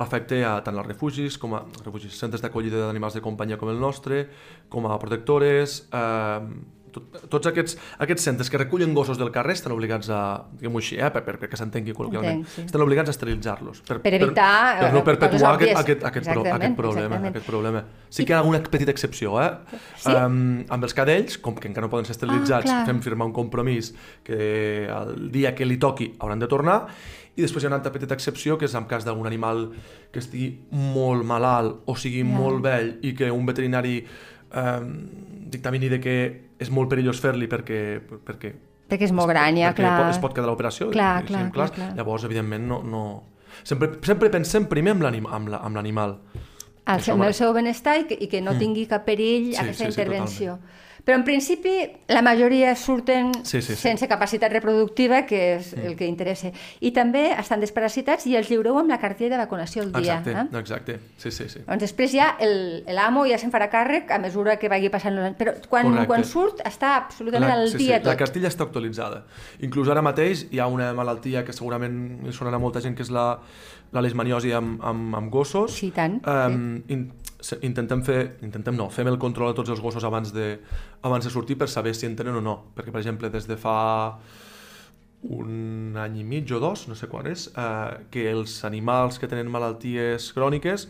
afecta 0.00 0.40
a 0.48 0.56
tant 0.64 0.78
als 0.80 0.88
refugis 0.88 1.36
com 1.38 1.54
a 1.54 1.62
refugis, 1.84 2.18
centres 2.18 2.42
d'acollida 2.42 2.86
d'animals 2.88 3.14
de 3.14 3.22
companyia 3.22 3.58
com 3.60 3.70
el 3.70 3.78
nostre, 3.78 4.24
com 4.72 4.90
a 4.90 4.98
protectores, 4.98 5.84
eh, 5.92 6.40
tot, 6.94 7.20
tots 7.32 7.50
aquests, 7.50 7.76
aquests 8.04 8.26
centres 8.28 8.50
que 8.50 8.60
recullen 8.60 8.94
gossos 8.96 9.18
del 9.20 9.30
carrer 9.34 9.56
estan 9.58 9.74
obligats 9.74 10.10
a, 10.14 10.20
diguem-ho 10.58 10.82
així, 10.82 10.98
eh, 10.98 11.10
per, 11.14 11.22
per, 11.26 11.36
perquè 11.42 11.60
s'entengui 11.60 11.94
col·loquialment, 11.96 12.42
sí. 12.50 12.66
estan 12.66 12.84
obligats 12.84 13.12
a 13.12 13.16
esterilitzar-los. 13.16 13.84
Per, 13.88 14.00
per 14.04 14.14
evitar... 14.18 14.50
Per, 14.80 14.88
per 14.88 14.90
no 14.96 15.04
perpetuar 15.06 15.54
aquest, 15.58 15.76
aquest, 15.82 16.04
aquest, 16.10 16.32
pro, 16.32 16.44
aquest, 16.56 16.76
problema, 16.78 17.22
aquest 17.30 17.48
problema. 17.48 17.84
Sí 18.10 18.26
que 18.26 18.34
hi 18.34 18.38
ha 18.38 18.42
alguna 18.42 18.62
petita 18.66 18.94
excepció, 18.94 19.36
eh? 19.42 19.78
Sí? 19.94 20.12
Um, 20.12 20.60
amb 20.68 20.88
els 20.88 20.96
cadells, 20.96 21.38
com 21.42 21.56
que 21.58 21.70
encara 21.70 21.86
no 21.86 21.92
poden 21.92 22.08
ser 22.08 22.16
esterilitzats, 22.16 22.70
ah, 22.72 22.82
fem 22.88 23.00
firmar 23.04 23.30
un 23.30 23.36
compromís 23.36 23.94
que 24.26 24.86
el 24.90 25.30
dia 25.32 25.54
que 25.56 25.68
li 25.68 25.78
toqui 25.80 26.12
hauran 26.18 26.42
de 26.42 26.50
tornar, 26.50 26.82
i 27.36 27.44
després 27.44 27.62
hi 27.62 27.68
ha 27.68 27.70
una 27.70 27.78
altra 27.80 27.92
petita 27.94 28.16
excepció, 28.16 28.58
que 28.58 28.66
és 28.68 28.74
en 28.76 28.86
cas 28.90 29.06
d'algun 29.06 29.28
animal 29.30 29.68
que 30.12 30.20
estigui 30.22 30.50
molt 30.70 31.24
malalt 31.26 31.88
o 31.88 31.96
sigui 31.96 32.24
yeah. 32.24 32.36
molt 32.36 32.62
vell 32.66 32.92
i 33.06 33.14
que 33.16 33.30
un 33.32 33.46
veterinari 33.48 33.96
eh, 34.02 34.80
dictamini 35.54 35.90
de 35.92 36.00
que 36.02 36.16
és 36.60 36.70
molt 36.74 36.90
perillós 36.92 37.20
fer-li 37.22 37.48
perquè, 37.50 37.80
perquè 38.26 38.52
perquè 38.90 39.06
és 39.06 39.14
molt 39.14 39.30
gran, 39.30 39.56
ja, 39.58 39.70
clar. 39.76 40.10
Es 40.10 40.18
pot 40.18 40.34
quedar 40.34 40.50
l'operació. 40.50 40.90
Clar, 40.90 41.22
clar, 41.28 41.46
clar, 41.54 41.70
clar. 41.76 41.92
Llavors, 41.98 42.26
evidentment, 42.26 42.66
no, 42.66 42.80
no... 42.82 43.02
Sempre, 43.62 43.92
sempre 44.06 44.30
pensem 44.32 44.66
primer 44.70 44.96
amb 44.96 45.04
l'animal. 45.06 46.16
Amb 46.90 47.26
el 47.26 47.34
seu 47.36 47.52
benestar 47.54 48.00
i 48.00 48.06
que, 48.08 48.18
i 48.18 48.26
que 48.30 48.40
no 48.42 48.54
mm. 48.54 48.62
tingui 48.62 48.86
cap 48.90 49.04
perill 49.06 49.52
sí, 49.52 49.58
aquesta 49.62 49.84
sí, 49.84 49.90
intervenció. 49.92 50.56
Sí, 50.58 50.89
però 51.04 51.18
en 51.18 51.24
principi 51.24 51.74
la 52.08 52.22
majoria 52.22 52.74
surten 52.76 53.32
sí, 53.42 53.60
sí, 53.60 53.74
sí. 53.74 53.76
sense 53.76 54.08
capacitat 54.08 54.52
reproductiva, 54.52 55.24
que 55.26 55.40
és 55.56 55.72
mm. 55.74 55.86
el 55.86 55.96
que 55.98 56.08
interessa. 56.08 56.52
I 56.80 56.92
també 56.96 57.30
estan 57.32 57.62
desparasitats 57.62 58.26
i 58.30 58.36
els 58.38 58.50
lliureu 58.50 58.78
amb 58.80 58.92
la 58.92 59.00
cartilla 59.02 59.34
de 59.36 59.40
vacunació 59.42 59.84
al 59.84 59.92
dia. 59.94 60.18
Exacte, 60.20 60.36
eh? 60.36 60.60
exacte. 60.60 60.98
Sí, 61.16 61.32
sí, 61.34 61.48
sí. 61.52 61.64
Doncs 61.66 61.86
després 61.86 62.14
ja 62.14 62.32
l'amo 62.90 63.26
ja 63.28 63.38
se'n 63.40 63.52
farà 63.54 63.70
càrrec 63.72 64.12
a 64.14 64.20
mesura 64.22 64.58
que 64.60 64.70
vagi 64.72 64.92
passant 64.92 65.16
l'any. 65.16 65.36
Però 65.40 65.56
quan, 65.70 65.92
quan 66.10 66.24
surt 66.26 66.62
està 66.66 66.94
absolutament 66.98 67.50
la, 67.50 67.58
al 67.60 67.72
sí, 67.72 67.82
dia 67.84 67.98
sí. 67.98 68.04
tot. 68.04 68.12
La 68.12 68.20
cartilla 68.20 68.50
està 68.52 68.66
actualitzada. 68.68 69.24
Inclús 69.66 69.90
ara 69.92 70.04
mateix 70.04 70.46
hi 70.50 70.60
ha 70.60 70.68
una 70.70 70.92
malaltia 70.96 71.44
que 71.46 71.56
segurament 71.56 72.30
sonarà 72.36 72.60
molta 72.62 72.82
gent, 72.84 72.96
que 72.98 73.06
és 73.06 73.12
la, 73.14 73.26
la 73.94 74.02
lesmaniosi 74.04 74.52
amb, 74.54 74.78
amb, 74.86 75.14
amb 75.18 75.32
gossos. 75.32 75.74
Sí, 75.74 75.90
tant. 75.94 76.20
Um, 76.28 76.80
sí. 76.86 77.00
In, 77.40 77.70
intentem 77.70 78.04
fer, 78.04 78.20
intentem 78.44 78.76
no, 78.76 78.90
fem 78.92 79.08
el 79.08 79.18
control 79.18 79.52
a 79.52 79.56
tots 79.56 79.72
els 79.72 79.80
gossos 79.80 80.04
abans 80.04 80.32
de, 80.36 80.52
abans 81.06 81.24
de 81.24 81.32
sortir 81.32 81.56
per 81.60 81.70
saber 81.72 81.94
si 81.96 82.06
en 82.08 82.16
tenen 82.18 82.36
o 82.36 82.44
no. 82.44 82.56
Perquè, 82.76 82.92
per 82.92 83.00
exemple, 83.02 83.30
des 83.32 83.48
de 83.48 83.56
fa 83.60 83.78
un 85.30 85.96
any 86.00 86.20
i 86.20 86.24
mig 86.24 86.50
o 86.52 86.60
dos, 86.60 86.86
no 86.88 86.96
sé 86.96 87.08
quan 87.08 87.28
és, 87.28 87.48
eh, 87.52 88.06
que 88.12 88.28
els 88.30 88.62
animals 88.64 89.18
que 89.20 89.28
tenen 89.28 89.50
malalties 89.52 90.30
cròniques 90.36 90.86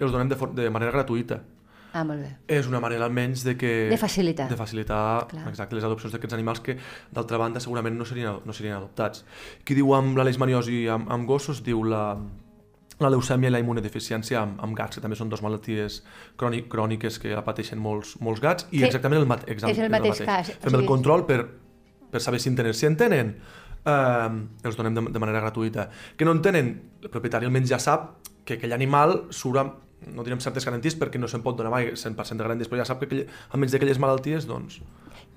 els 0.00 0.12
donem 0.12 0.30
de, 0.30 0.38
de 0.56 0.70
manera 0.72 0.94
gratuïta. 0.94 1.42
Ah, 1.94 2.02
molt 2.02 2.24
bé. 2.24 2.30
És 2.50 2.66
una 2.66 2.80
manera 2.82 3.06
almenys 3.06 3.44
de 3.46 3.52
que... 3.54 3.68
De 3.86 3.98
facilitar. 4.00 4.48
De 4.50 4.56
facilitar 4.58 5.28
Clar. 5.30 5.44
exacte, 5.52 5.76
les 5.78 5.84
adopcions 5.86 6.16
d'aquests 6.16 6.34
animals 6.34 6.58
que, 6.64 6.74
d'altra 7.14 7.38
banda, 7.38 7.62
segurament 7.62 7.94
no 7.94 8.06
serien, 8.08 8.40
no 8.42 8.56
serien 8.56 8.80
adoptats. 8.80 9.22
Qui 9.62 9.76
diu 9.78 9.94
amb 9.94 10.18
la 10.18 10.26
leishmaniosi 10.26 10.88
amb, 10.90 11.06
amb 11.14 11.28
gossos, 11.28 11.62
diu 11.62 11.84
la, 11.86 12.16
la 13.02 13.10
leucèmia 13.10 13.50
i 13.50 13.54
la 13.54 13.60
immunodeficiència 13.62 14.40
amb, 14.40 14.60
amb 14.62 14.76
gats, 14.78 14.98
que 14.98 15.02
també 15.02 15.18
són 15.18 15.30
dues 15.32 15.42
malalties 15.42 16.00
crònic, 16.40 16.68
cròniques 16.72 17.18
que 17.22 17.34
pateixen 17.46 17.80
molts, 17.82 18.14
molts 18.22 18.42
gats, 18.44 18.68
i 18.70 18.78
sí. 18.78 18.86
exactament 18.88 19.22
el, 19.22 19.28
mate, 19.30 19.48
exacte, 19.50 19.74
és 19.74 19.82
el 19.82 19.92
mateix, 19.92 20.20
el 20.20 20.28
mateix. 20.28 20.48
cas. 20.52 20.62
Fem 20.62 20.70
sigui... 20.70 20.82
el 20.82 20.88
control 20.88 21.24
per, 21.28 21.40
per 22.12 22.22
saber 22.22 22.40
si 22.42 22.52
en 22.52 22.58
tenen. 22.60 22.76
Si 22.78 22.86
en 22.86 22.98
tenen, 23.00 23.32
eh, 23.84 24.68
els 24.68 24.78
donem 24.78 24.98
de, 24.98 25.06
de 25.14 25.22
manera 25.22 25.42
gratuïta. 25.44 25.88
Que 26.16 26.28
no 26.28 26.36
en 26.36 26.42
tenen, 26.44 26.74
el 27.02 27.10
propietari 27.10 27.50
almenys 27.50 27.72
ja 27.74 27.80
sap 27.82 28.12
que 28.44 28.58
aquell 28.58 28.76
animal 28.76 29.24
surt 29.34 29.62
amb, 29.62 29.80
no 30.14 30.24
direm 30.24 30.40
certes 30.44 30.66
garanties 30.68 30.98
perquè 31.00 31.18
no 31.20 31.30
se'n 31.30 31.42
pot 31.44 31.56
donar 31.56 31.72
mai 31.72 31.94
100% 31.96 32.36
de 32.36 32.44
garanties, 32.44 32.68
però 32.70 32.82
ja 32.82 32.88
sap 32.88 33.00
que 33.00 33.08
aquell, 33.08 33.24
almenys 33.56 33.76
d'aquelles 33.76 34.00
malalties, 34.02 34.48
doncs... 34.50 34.82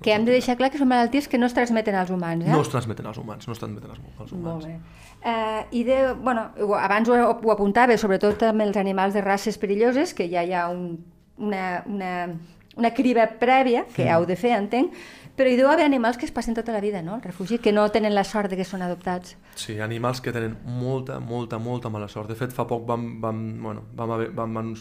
Que 0.02 0.12
hem 0.14 0.24
de 0.24 0.30
deixar 0.30 0.54
clar 0.58 0.70
que 0.70 0.78
són 0.78 0.90
malalties 0.90 1.26
que 1.26 1.40
no 1.40 1.48
es 1.50 1.54
transmeten 1.56 1.96
als 1.98 2.10
humans, 2.14 2.44
eh? 2.46 2.52
No 2.52 2.60
es 2.62 2.70
transmeten 2.70 3.06
als 3.10 3.18
humans, 3.18 3.48
no 3.48 3.54
es 3.56 3.58
transmeten 3.58 3.90
als 3.90 3.98
humans. 3.98 4.32
Molt 4.32 4.66
bé. 4.68 4.76
Eh, 5.26 5.62
I 5.80 5.84
de, 5.84 5.96
bueno, 6.14 6.48
abans 6.78 7.08
ho, 7.10 7.16
ho 7.34 7.52
apuntava, 7.54 7.96
sobretot 7.98 8.44
amb 8.46 8.62
els 8.62 8.78
animals 8.78 9.16
de 9.18 9.24
races 9.24 9.58
perilloses, 9.58 10.14
que 10.14 10.28
ja 10.30 10.44
hi 10.46 10.54
ha 10.54 10.68
un, 10.70 11.00
una, 11.38 11.82
una, 11.86 12.12
una 12.76 12.92
criba 12.94 13.26
prèvia, 13.40 13.86
que 13.90 14.04
mm. 14.04 14.12
heu 14.14 14.26
de 14.28 14.36
fer, 14.38 14.54
entenc, 14.58 14.94
però 15.38 15.50
hi 15.50 15.58
deu 15.58 15.70
haver 15.70 15.86
animals 15.86 16.18
que 16.18 16.26
es 16.26 16.34
passen 16.34 16.54
tota 16.54 16.72
la 16.74 16.82
vida, 16.82 17.02
no?, 17.02 17.14
al 17.14 17.22
refugi, 17.22 17.58
que 17.62 17.72
no 17.72 17.88
tenen 17.94 18.14
la 18.14 18.24
sort 18.26 18.50
de 18.50 18.58
que 18.58 18.66
són 18.66 18.82
adoptats. 18.86 19.36
Sí, 19.58 19.80
animals 19.82 20.22
que 20.22 20.34
tenen 20.34 20.56
molta, 20.66 21.18
molta, 21.18 21.58
molta 21.62 21.90
mala 21.90 22.08
sort. 22.10 22.30
De 22.30 22.38
fet, 22.38 22.54
fa 22.54 22.66
poc 22.66 22.86
vam, 22.86 23.16
vam, 23.22 23.42
bueno, 23.62 23.84
vam, 23.98 24.14
haver, 24.14 24.30
vam, 24.34 24.54
vam, 24.54 24.72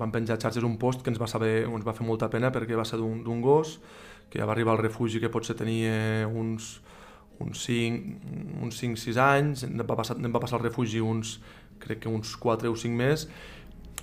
vam 0.00 0.12
penjar 0.12 0.38
xarxes 0.40 0.64
un 0.64 0.78
post 0.80 1.04
que 1.04 1.12
ens 1.12 1.20
va, 1.20 1.28
saber, 1.28 1.66
ens 1.68 1.84
va 1.84 1.96
fer 1.96 2.06
molta 2.08 2.28
pena 2.32 2.52
perquè 2.52 2.76
va 2.76 2.86
ser 2.88 3.00
d'un 3.00 3.42
gos 3.44 3.78
que 4.28 4.40
ja 4.40 4.46
va 4.46 4.54
arribar 4.54 4.76
al 4.76 4.82
refugi 4.82 5.20
que 5.22 5.32
potser 5.32 5.56
tenia 5.56 6.26
uns 6.28 6.78
uns 7.38 7.64
5, 7.64 8.62
uns 8.62 8.80
5-6 8.82 9.18
anys, 9.22 9.64
em 9.64 9.78
va, 9.78 9.96
passar, 9.98 10.16
em 10.18 10.32
va 10.32 10.40
passar 10.42 10.58
al 10.58 10.64
refugi 10.64 11.02
uns, 11.02 11.38
crec 11.82 12.02
que 12.04 12.10
uns 12.10 12.34
4 12.36 12.70
o 12.70 12.76
5 12.76 12.98
més, 12.98 13.28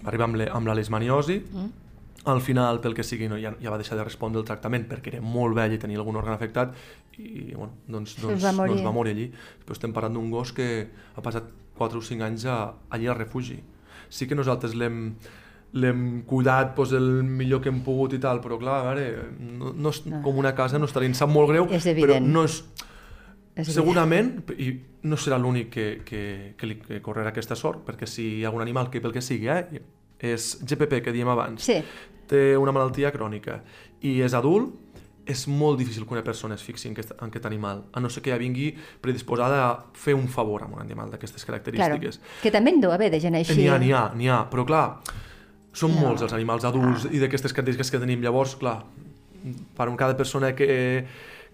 va 0.02 0.12
arribar 0.12 0.30
amb, 0.30 0.40
le, 0.40 0.48
amb 0.52 0.70
la 0.70 0.76
lesmaniosi, 0.78 1.42
mm. 1.44 1.68
al 2.32 2.42
final, 2.42 2.80
pel 2.84 2.96
que 2.96 3.04
sigui, 3.04 3.28
no, 3.32 3.40
ja, 3.42 3.52
ja 3.62 3.74
va 3.74 3.80
deixar 3.82 4.00
de 4.00 4.08
respondre 4.08 4.42
el 4.42 4.48
tractament 4.48 4.88
perquè 4.92 5.14
era 5.14 5.22
molt 5.24 5.58
vell 5.58 5.76
i 5.76 5.82
tenia 5.82 6.00
algun 6.00 6.20
òrgan 6.22 6.38
afectat 6.38 6.76
i 7.20 7.54
bueno, 7.54 7.74
doncs, 7.88 8.18
doncs, 8.20 8.44
va 8.44 8.52
morir. 8.56 8.74
doncs 8.74 8.88
va 8.88 8.96
morir 8.96 9.16
allí. 9.16 9.30
Però 9.64 9.76
estem 9.76 9.94
parlant 9.96 10.18
d'un 10.18 10.32
gos 10.34 10.52
que 10.56 10.68
ha 11.16 11.24
passat 11.24 11.48
4 11.78 12.00
o 12.00 12.04
5 12.04 12.28
anys 12.28 12.48
a, 12.52 12.60
allí 12.92 13.08
al 13.08 13.20
refugi. 13.20 13.60
Sí 14.12 14.28
que 14.28 14.36
nosaltres 14.36 14.76
l'hem 14.76 15.16
l'hem 15.74 16.24
cuidat 16.28 16.76
pues, 16.76 16.94
el 16.96 17.24
millor 17.24 17.62
que 17.62 17.70
hem 17.70 17.82
pogut 17.84 18.14
i 18.16 18.20
tal, 18.22 18.40
però 18.44 18.60
clar, 18.62 18.80
a 18.82 18.94
veure, 18.94 19.30
no, 19.40 19.74
no 19.76 19.92
és 19.92 20.06
no. 20.08 20.22
com 20.24 20.38
una 20.40 20.54
casa, 20.56 20.80
no 20.80 20.88
estaria, 20.88 21.10
em 21.12 21.18
sap 21.18 21.32
molt 21.32 21.52
greu, 21.52 21.68
però 21.68 22.20
no 22.24 22.46
és, 22.48 22.62
Segurament, 23.64 24.42
i 24.60 24.74
no 25.08 25.16
serà 25.16 25.38
l'únic 25.40 25.70
que, 25.72 25.86
que, 26.04 26.22
que, 26.60 26.68
li, 26.68 26.76
que 26.82 26.98
correrà 27.04 27.32
aquesta 27.32 27.56
sort, 27.56 27.86
perquè 27.88 28.08
si 28.10 28.26
hi 28.40 28.44
ha 28.44 28.52
un 28.52 28.64
animal 28.64 28.90
que 28.92 29.00
pel 29.00 29.14
que 29.16 29.24
sigui, 29.24 29.48
eh, 29.48 29.80
és 30.20 30.50
GPP, 30.60 31.00
que 31.06 31.14
diem 31.16 31.30
abans, 31.32 31.64
sí. 31.64 31.78
té 32.28 32.58
una 32.60 32.74
malaltia 32.76 33.14
crònica 33.16 33.62
i 34.04 34.18
és 34.26 34.36
adult, 34.36 34.74
és 35.26 35.46
molt 35.50 35.80
difícil 35.80 36.04
que 36.06 36.14
una 36.14 36.24
persona 36.24 36.58
es 36.60 36.64
fixi 36.66 36.90
en 36.90 36.98
aquest, 36.98 37.16
en 37.16 37.32
aquest 37.32 37.48
animal, 37.48 37.86
a 37.96 38.04
no 38.04 38.12
ser 38.14 38.22
que 38.26 38.34
ja 38.34 38.38
vingui 38.38 38.74
predisposada 39.02 39.62
a 39.66 39.72
fer 39.98 40.14
un 40.14 40.28
favor 40.30 40.66
a 40.66 40.68
un 40.70 40.82
animal 40.82 41.10
d'aquestes 41.14 41.48
característiques. 41.48 42.20
Claro, 42.20 42.42
que 42.44 42.52
també 42.54 42.76
en 42.76 42.84
deu 42.84 42.94
haver 42.94 43.10
de 43.14 43.22
gent 43.24 43.40
així. 43.40 43.56
N'hi 43.58 43.72
ha, 43.72 43.80
n'hi 43.82 43.96
ha, 43.96 44.04
n'hi 44.14 44.30
ha, 44.30 44.44
però 44.52 44.68
clar, 44.68 44.86
són 45.76 45.94
no. 45.94 46.08
molts 46.08 46.26
els 46.26 46.36
animals 46.36 46.66
adults 46.68 47.06
ah. 47.10 47.14
i 47.14 47.22
d'aquestes 47.22 47.54
característiques 47.54 47.92
que 47.94 48.02
tenim. 48.02 48.24
Llavors, 48.24 48.56
clar, 48.60 48.80
per 49.78 49.90
un 49.92 49.98
cada 50.00 50.18
persona 50.18 50.56
que 50.58 51.06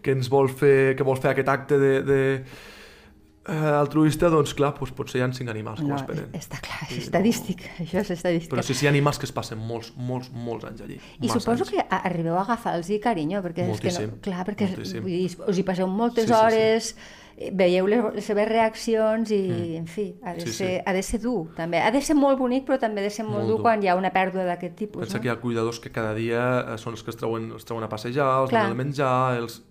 que 0.02 0.16
ens 0.18 0.32
vol 0.34 0.48
fer, 0.50 0.96
que 0.98 1.06
vol 1.06 1.20
fer 1.22 1.30
aquest 1.36 1.50
acte 1.54 1.78
de, 1.78 1.90
de, 2.02 2.22
Eh, 3.42 3.54
altruista, 3.58 4.30
doncs 4.30 4.52
clar, 4.54 4.70
doncs, 4.78 4.92
potser 4.94 5.18
hi 5.18 5.24
ha 5.26 5.28
cinc 5.34 5.50
animals 5.50 5.80
que 5.80 5.88
ho 5.88 5.90
No, 5.90 5.96
esperen. 5.98 6.28
està 6.38 6.60
clar, 6.62 6.84
és 6.94 7.08
estadístic, 7.08 7.64
això 7.82 8.04
és 8.04 8.12
estadístic. 8.14 8.52
Però 8.52 8.62
sí, 8.62 8.76
sí, 8.78 8.86
hi 8.86 8.88
ha 8.88 8.92
animals 8.94 9.18
que 9.18 9.26
es 9.26 9.34
passen 9.34 9.58
molts, 9.58 9.90
molts, 9.98 10.30
molts 10.30 10.68
anys 10.70 10.84
allí. 10.86 11.00
I 11.18 11.32
suposo 11.32 11.66
anys. 11.66 11.72
que 11.74 11.86
arribeu 11.98 12.38
a 12.38 12.44
agafar-los 12.44 12.92
carinyo, 13.02 13.42
perquè 13.42 13.66
és 13.66 13.82
que 13.82 13.90
Moltíssim, 13.90 14.14
no, 14.14 14.20
clar, 14.22 14.46
perquè 14.46 14.68
moltíssim. 14.70 15.02
vull 15.02 15.16
dir, 15.18 15.50
us 15.50 15.58
hi 15.58 15.66
passeu 15.66 15.90
moltes 15.90 16.30
Sí, 16.30 16.38
sí, 16.38 16.38
sí. 16.92 16.94
Veieu 17.54 17.88
les, 17.88 18.04
les 18.14 18.26
seves 18.26 18.48
reaccions 18.48 19.32
i, 19.32 19.76
en 19.78 19.88
fi, 19.88 20.16
ha 20.24 20.34
de, 20.34 20.42
Sí, 20.42 20.48
sí. 20.52 20.54
ser, 20.58 20.84
ha 20.86 20.94
de 20.94 21.02
ser 21.04 21.20
dur, 21.22 21.48
també. 21.56 21.80
Ha 21.82 21.90
de 21.92 22.02
ser 22.02 22.16
molt 22.16 22.38
bonic, 22.40 22.66
però 22.68 22.78
també 22.80 23.02
ha 23.02 23.04
de 23.04 23.10
ser 23.10 23.26
molt, 23.26 23.38
Molt 23.40 23.48
dur 23.50 23.56
dur. 23.58 23.64
quan 23.64 23.82
hi 23.84 23.88
ha 23.88 23.96
una 23.96 24.12
pèrdua 24.14 24.46
d'aquest 24.46 24.76
tipus, 24.76 25.02
Pensa 25.02 25.18
no? 25.18 25.22
que 25.22 25.28
hi 25.28 25.32
ha 25.32 25.40
cuidadors 25.42 25.80
que 25.80 25.92
cada 25.92 26.14
dia 26.14 26.44
eh, 26.74 26.78
són 26.78 26.94
els 26.94 27.04
que 27.04 27.10
es 27.12 27.18
treuen, 27.18 27.52
els 27.52 27.66
treuen 27.66 27.84
a 27.84 27.90
passejar, 27.90 28.30
els 28.42 28.50
Clar. 28.50 28.64
donen 28.68 28.78
el 28.80 28.86
menjar, 28.86 29.38
els 29.38 29.62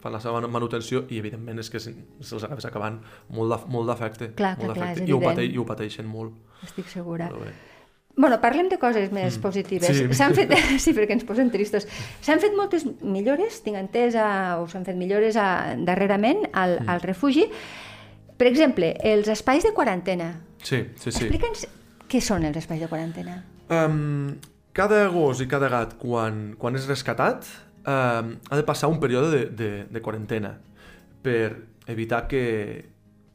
fan 0.00 0.12
la 0.14 0.20
seva 0.22 0.40
manutenció 0.46 1.04
i 1.10 1.18
evidentment 1.18 1.58
és 1.58 1.68
que 1.70 1.80
se- 1.82 1.94
se'ls 2.20 2.44
acabes 2.46 2.64
acabant 2.68 3.00
molt 3.34 3.50
d'af- 3.50 3.66
molt 3.66 3.88
d'afecte. 3.88 4.28
Clar, 4.38 4.52
molt 4.56 4.68
clar, 4.72 4.74
clar, 4.76 4.86
d'afecte. 4.86 5.02
és 5.02 5.08
I 5.08 5.12
ho, 5.12 5.16
evident. 5.16 5.34
pate, 5.36 5.44
I 5.46 5.58
ho 5.58 5.64
pateixen 5.66 6.06
molt. 6.06 6.32
Estic 6.62 6.86
segura. 6.86 7.26
Però 7.28 7.40
bé. 7.42 7.50
Bueno, 8.18 8.40
parlem 8.42 8.66
de 8.68 8.80
coses 8.82 9.12
més 9.14 9.36
positives. 9.38 9.94
Sí. 9.94 10.08
Fet, 10.34 10.52
sí, 10.84 10.90
perquè 10.96 11.14
ens 11.14 11.22
posen 11.24 11.52
tristos. 11.54 11.86
S'han 12.26 12.40
fet 12.42 12.56
moltes 12.58 12.82
millores, 13.00 13.60
tinc 13.62 13.78
entès, 13.78 14.16
a, 14.18 14.58
o 14.58 14.66
s'han 14.66 14.82
fet 14.88 14.98
millores 14.98 15.38
a, 15.38 15.76
darrerament 15.86 16.48
al, 16.52 16.80
Mm. 16.80 16.90
al 16.90 17.00
refugi. 17.06 17.46
Per 18.38 18.46
exemple, 18.50 18.92
els 19.06 19.30
espais 19.30 19.62
de 19.62 19.70
quarantena. 19.74 20.32
Sí, 20.62 20.82
sí, 20.98 21.12
sí. 21.12 21.24
Explica'ns 21.28 21.64
què 22.10 22.20
són 22.20 22.44
els 22.48 22.58
espais 22.58 22.82
de 22.82 22.88
quarantena. 22.90 23.38
Um, 23.70 24.34
cada 24.74 25.04
gos 25.14 25.40
i 25.42 25.46
cada 25.50 25.68
gat, 25.70 25.94
quan, 26.02 26.54
quan 26.58 26.74
és 26.78 26.86
rescatat, 26.90 27.46
um, 27.86 28.34
ha 28.50 28.56
de 28.58 28.64
passar 28.66 28.90
un 28.90 28.98
període 29.02 29.30
de, 29.30 29.42
de, 29.54 29.70
de 29.90 30.02
quarantena 30.02 30.56
per 31.22 31.54
evitar 31.86 32.26
que... 32.30 32.44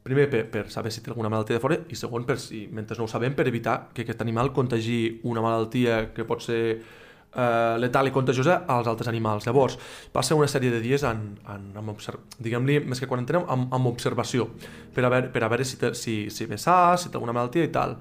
Primer, 0.04 0.26
per, 0.28 0.42
per 0.52 0.66
saber 0.68 0.90
si 0.92 1.00
té 1.00 1.08
alguna 1.08 1.30
malaltia 1.32 1.56
de 1.56 1.62
fora 1.62 1.78
i 1.88 1.96
segon, 1.96 2.26
per 2.28 2.36
si, 2.36 2.66
mentre 2.68 2.98
no 2.98 3.06
ho 3.06 3.08
sabem, 3.08 3.32
per 3.32 3.46
evitar 3.48 3.88
que 3.94 4.04
aquest 4.04 4.20
animal 4.20 4.50
contagi 4.52 4.98
una 5.24 5.40
malaltia 5.40 6.10
que 6.12 6.26
pot 6.28 6.44
ser 6.44 6.60
eh, 6.74 7.76
letal 7.80 8.10
i 8.10 8.12
contagiosa 8.12 8.58
als 8.68 8.90
altres 8.90 9.08
animals. 9.08 9.46
Llavors, 9.48 9.78
passa 10.12 10.36
una 10.36 10.50
sèrie 10.50 10.74
de 10.74 10.82
dies 10.84 11.06
en, 11.08 11.24
en, 11.48 11.70
en 11.80 12.20
diguem-li, 12.36 12.82
més 12.84 13.00
que 13.00 13.08
quarantena, 13.08 13.46
amb, 13.48 13.72
amb 13.72 13.88
observació, 13.94 14.50
per 14.92 15.06
a 15.08 15.12
veure, 15.14 15.32
per 15.32 15.46
a 15.46 15.50
veure 15.54 15.64
si, 15.64 15.80
té, 15.80 15.94
si, 15.96 16.18
si 16.28 16.48
ve 16.52 16.60
sa, 16.60 16.98
si 17.00 17.08
té 17.08 17.16
alguna 17.16 17.36
malaltia 17.36 17.64
i 17.64 17.72
tal. 17.72 17.96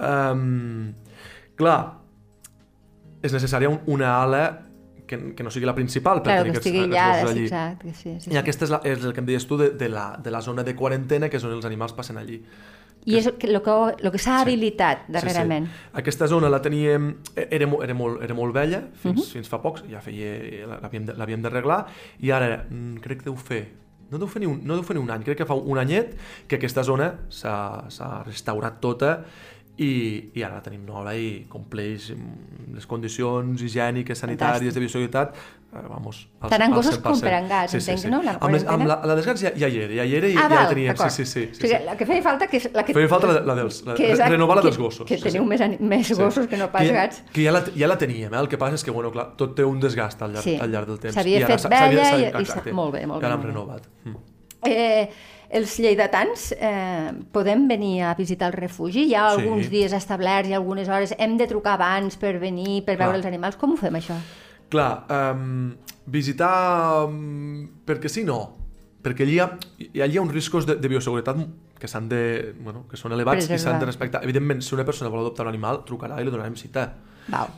Um, 0.00 0.88
clar, 1.60 1.80
és 3.20 3.36
necessària 3.36 3.68
un, 3.68 3.82
una 3.92 4.16
ala 4.22 4.46
que, 5.06 5.34
que 5.34 5.42
no 5.42 5.50
sigui 5.50 5.66
la 5.66 5.74
principal 5.74 6.22
per 6.22 6.32
Claro, 6.32 6.44
tenir 6.44 6.60
que 6.60 6.68
aquests, 6.68 6.88
gossos 6.88 7.30
sí, 7.30 7.36
allí. 7.36 7.44
exacte. 7.46 7.94
Sí, 7.94 8.10
sí, 8.20 8.30
I 8.30 8.32
sí. 8.32 8.36
aquesta 8.38 8.64
és, 8.64 8.70
la, 8.70 8.80
és 8.84 9.04
el 9.04 9.12
que 9.12 9.20
em 9.20 9.26
deies 9.26 9.46
tu 9.46 9.56
de, 9.58 9.70
de, 9.70 9.88
la, 9.88 10.16
de 10.22 10.30
la 10.30 10.40
zona 10.40 10.62
de 10.62 10.74
quarantena, 10.76 11.28
que 11.28 11.36
és 11.36 11.44
on 11.44 11.52
els 11.52 11.64
animals 11.64 11.92
passen 11.92 12.16
allí. 12.18 12.42
I 13.04 13.16
és 13.18 13.26
el 13.26 13.34
que, 13.34 13.48
lo 13.50 13.62
que, 13.66 13.72
lo 14.04 14.12
que 14.14 14.18
s'ha 14.22 14.40
habilitat 14.40 15.08
darrerament. 15.10 15.66
Sí, 15.66 15.72
sí. 15.72 15.90
Aquesta 15.98 16.28
zona 16.30 16.48
la 16.48 16.60
teníem... 16.62 17.16
e, 17.34 17.48
Era, 17.50 17.66
mo- 17.66 17.82
era, 17.82 17.94
molt, 17.94 18.22
era 18.22 18.34
molt 18.34 18.54
vella, 18.54 18.84
fins, 18.94 19.04
uh 19.04 19.08
Mhm. 19.10 19.18
-huh. 19.18 19.32
fins 19.32 19.48
fa 19.48 19.60
pocs, 19.60 19.82
ja 19.90 20.00
feia... 20.00 20.66
l'havíem 21.16 21.42
d'arreglar, 21.42 21.86
i 22.20 22.30
ara 22.30 22.64
mm, 22.70 22.96
crec 23.02 23.18
que 23.18 23.24
deu 23.24 23.36
fer... 23.36 23.68
No 24.12 24.18
deu, 24.18 24.28
fer 24.28 24.40
ni 24.40 24.46
un, 24.46 24.60
no 24.62 24.74
deu 24.74 24.82
fer 24.84 24.94
ni 24.94 25.02
un 25.02 25.10
any, 25.10 25.22
crec 25.24 25.38
que 25.38 25.46
fa 25.46 25.54
un 25.54 25.78
anyet 25.78 26.14
que 26.46 26.56
aquesta 26.56 26.84
zona 26.84 27.14
s'ha 27.30 28.22
restaurat 28.26 28.78
tota 28.78 29.24
i, 29.78 30.30
i 30.36 30.42
ara 30.44 30.60
tenim 30.62 30.84
nova 30.86 31.14
i 31.16 31.46
compleix 31.48 32.10
les 32.74 32.86
condicions 32.86 33.60
higièniques, 33.62 34.18
sanitàries, 34.18 34.60
Fantàstic. 34.60 34.74
de 34.74 34.80
bioseguretat, 34.80 35.34
eh, 35.72 35.82
vamos, 35.88 36.28
al, 36.40 36.52
al 36.52 36.74
gossos 36.74 36.98
100%. 36.98 37.02
com 37.02 37.20
per 37.20 37.32
a 37.34 37.40
gats, 37.48 37.74
entenc, 37.74 38.04
no? 38.12 38.20
La 38.22 38.34
amb, 38.38 38.52
les, 38.52 38.66
amb 38.68 38.84
la, 38.86 38.98
la 39.04 39.14
dels 39.16 39.26
gats 39.26 39.40
ja, 39.42 39.52
ja 39.56 39.68
hi 39.72 39.78
era, 39.80 39.94
ja 39.94 40.04
hi 40.04 40.14
era 40.18 40.28
i 40.28 40.36
ah, 40.36 40.42
ja 40.42 40.48
val, 40.52 40.62
la 40.62 40.68
teníem, 40.68 40.92
sí, 40.92 40.98
d'acord. 40.98 41.10
sí, 41.16 41.24
sí. 41.24 41.44
O 41.50 41.54
sí, 41.54 41.60
sigui, 41.62 41.72
sí. 41.78 41.84
la 41.88 41.96
que 41.96 42.06
feia 42.06 42.22
falta 42.22 42.46
que 42.52 42.56
és 42.60 42.68
la 42.72 42.84
que... 42.84 42.92
Feia 42.94 43.08
falta 43.08 43.26
la, 43.32 43.40
la 43.48 43.54
dels, 43.62 43.80
la, 43.88 43.94
que 43.98 44.12
és 44.12 44.18
la- 44.20 44.28
renovar 44.28 44.56
la 44.56 44.62
que- 44.62 44.68
dels 44.68 44.78
gossos. 44.78 45.06
Que 45.08 45.16
sí, 45.16 45.22
teniu 45.24 45.42
sí. 45.42 45.48
més, 45.48 45.80
més 45.80 46.06
Sí. 46.06 46.14
gossos 46.20 46.46
que 46.46 46.56
no 46.60 46.70
pas 46.70 46.82
que 46.84 46.88
ja, 46.92 46.94
gats. 47.00 47.22
Que 47.32 47.44
ja 47.48 47.52
la, 47.56 47.64
ja 47.74 47.88
la 47.88 47.96
teníem, 47.98 48.32
eh? 48.34 48.38
el 48.44 48.48
que 48.52 48.58
passa 48.60 48.74
és 48.76 48.84
que 48.84 48.90
bueno, 48.92 49.10
clar, 49.10 49.30
tot 49.40 49.56
té 49.56 49.64
un 49.64 49.80
desgast 49.80 50.20
al 50.22 50.32
llarg, 50.36 50.44
Sí. 50.44 50.58
al 50.60 50.70
llarg 50.70 50.86
del 50.92 51.00
temps. 51.00 51.14
S'havia 51.16 51.46
fet 51.48 51.68
vella 51.72 52.10
i- 52.28 52.32
molt 52.32 52.62
bé, 52.62 52.72
molt 52.76 52.92
bé, 52.92 53.00
hem 53.02 53.08
molt 53.08 53.22
bé. 53.24 53.46
renovat. 53.48 53.88
Mm. 54.04 54.16
Eh, 54.64 55.08
els 55.52 55.74
lleidatans 55.78 56.52
eh, 56.56 57.12
podem 57.32 57.66
venir 57.68 58.02
a 58.08 58.14
visitar 58.18 58.48
el 58.48 58.54
refugi? 58.56 59.04
Hi 59.10 59.14
ha 59.14 59.26
Sí. 59.34 59.42
alguns 59.42 59.68
dies 59.70 59.92
establerts 59.92 60.48
i 60.48 60.54
algunes 60.56 60.88
hores? 60.88 61.14
Hem 61.18 61.36
de 61.36 61.46
trucar 61.46 61.74
abans 61.74 62.16
per 62.16 62.38
venir, 62.40 62.84
per 62.86 62.96
Clar. 62.96 63.06
veure 63.08 63.18
els 63.20 63.26
animals? 63.28 63.56
Com 63.60 63.72
ho 63.72 63.76
fem, 63.76 63.94
això? 64.00 64.16
Clar, 64.72 65.04
um, 65.36 65.74
visitar 66.06 67.04
um, 67.04 67.68
perquè 67.84 68.08
sí, 68.08 68.24
no. 68.24 68.56
Perquè 69.02 69.24
allí 69.26 69.34
hi 69.34 69.40
ha, 69.42 69.50
hi 69.78 70.00
ha, 70.00 70.06
hi 70.06 70.16
ha 70.16 70.22
uns 70.22 70.32
riscos 70.32 70.64
de, 70.64 70.76
de 70.80 70.88
bioseguretat 70.88 71.36
que 71.78 71.88
s'han 71.90 72.08
de, 72.08 72.54
bueno, 72.62 72.84
que 72.88 72.96
són 72.96 73.12
elevats 73.12 73.44
i 73.44 73.48
Preservar. 73.48 73.72
s'han 73.72 73.80
de 73.82 73.86
respectar. 73.90 74.22
Evidentment, 74.22 74.62
si 74.62 74.74
una 74.76 74.84
persona 74.86 75.10
vol 75.10 75.20
adoptar 75.24 75.42
un 75.44 75.50
animal, 75.50 75.82
trucarà 75.84 76.20
i 76.20 76.24
li 76.24 76.30
donarem 76.30 76.54
cita. 76.56 76.86
Val. 77.28 77.50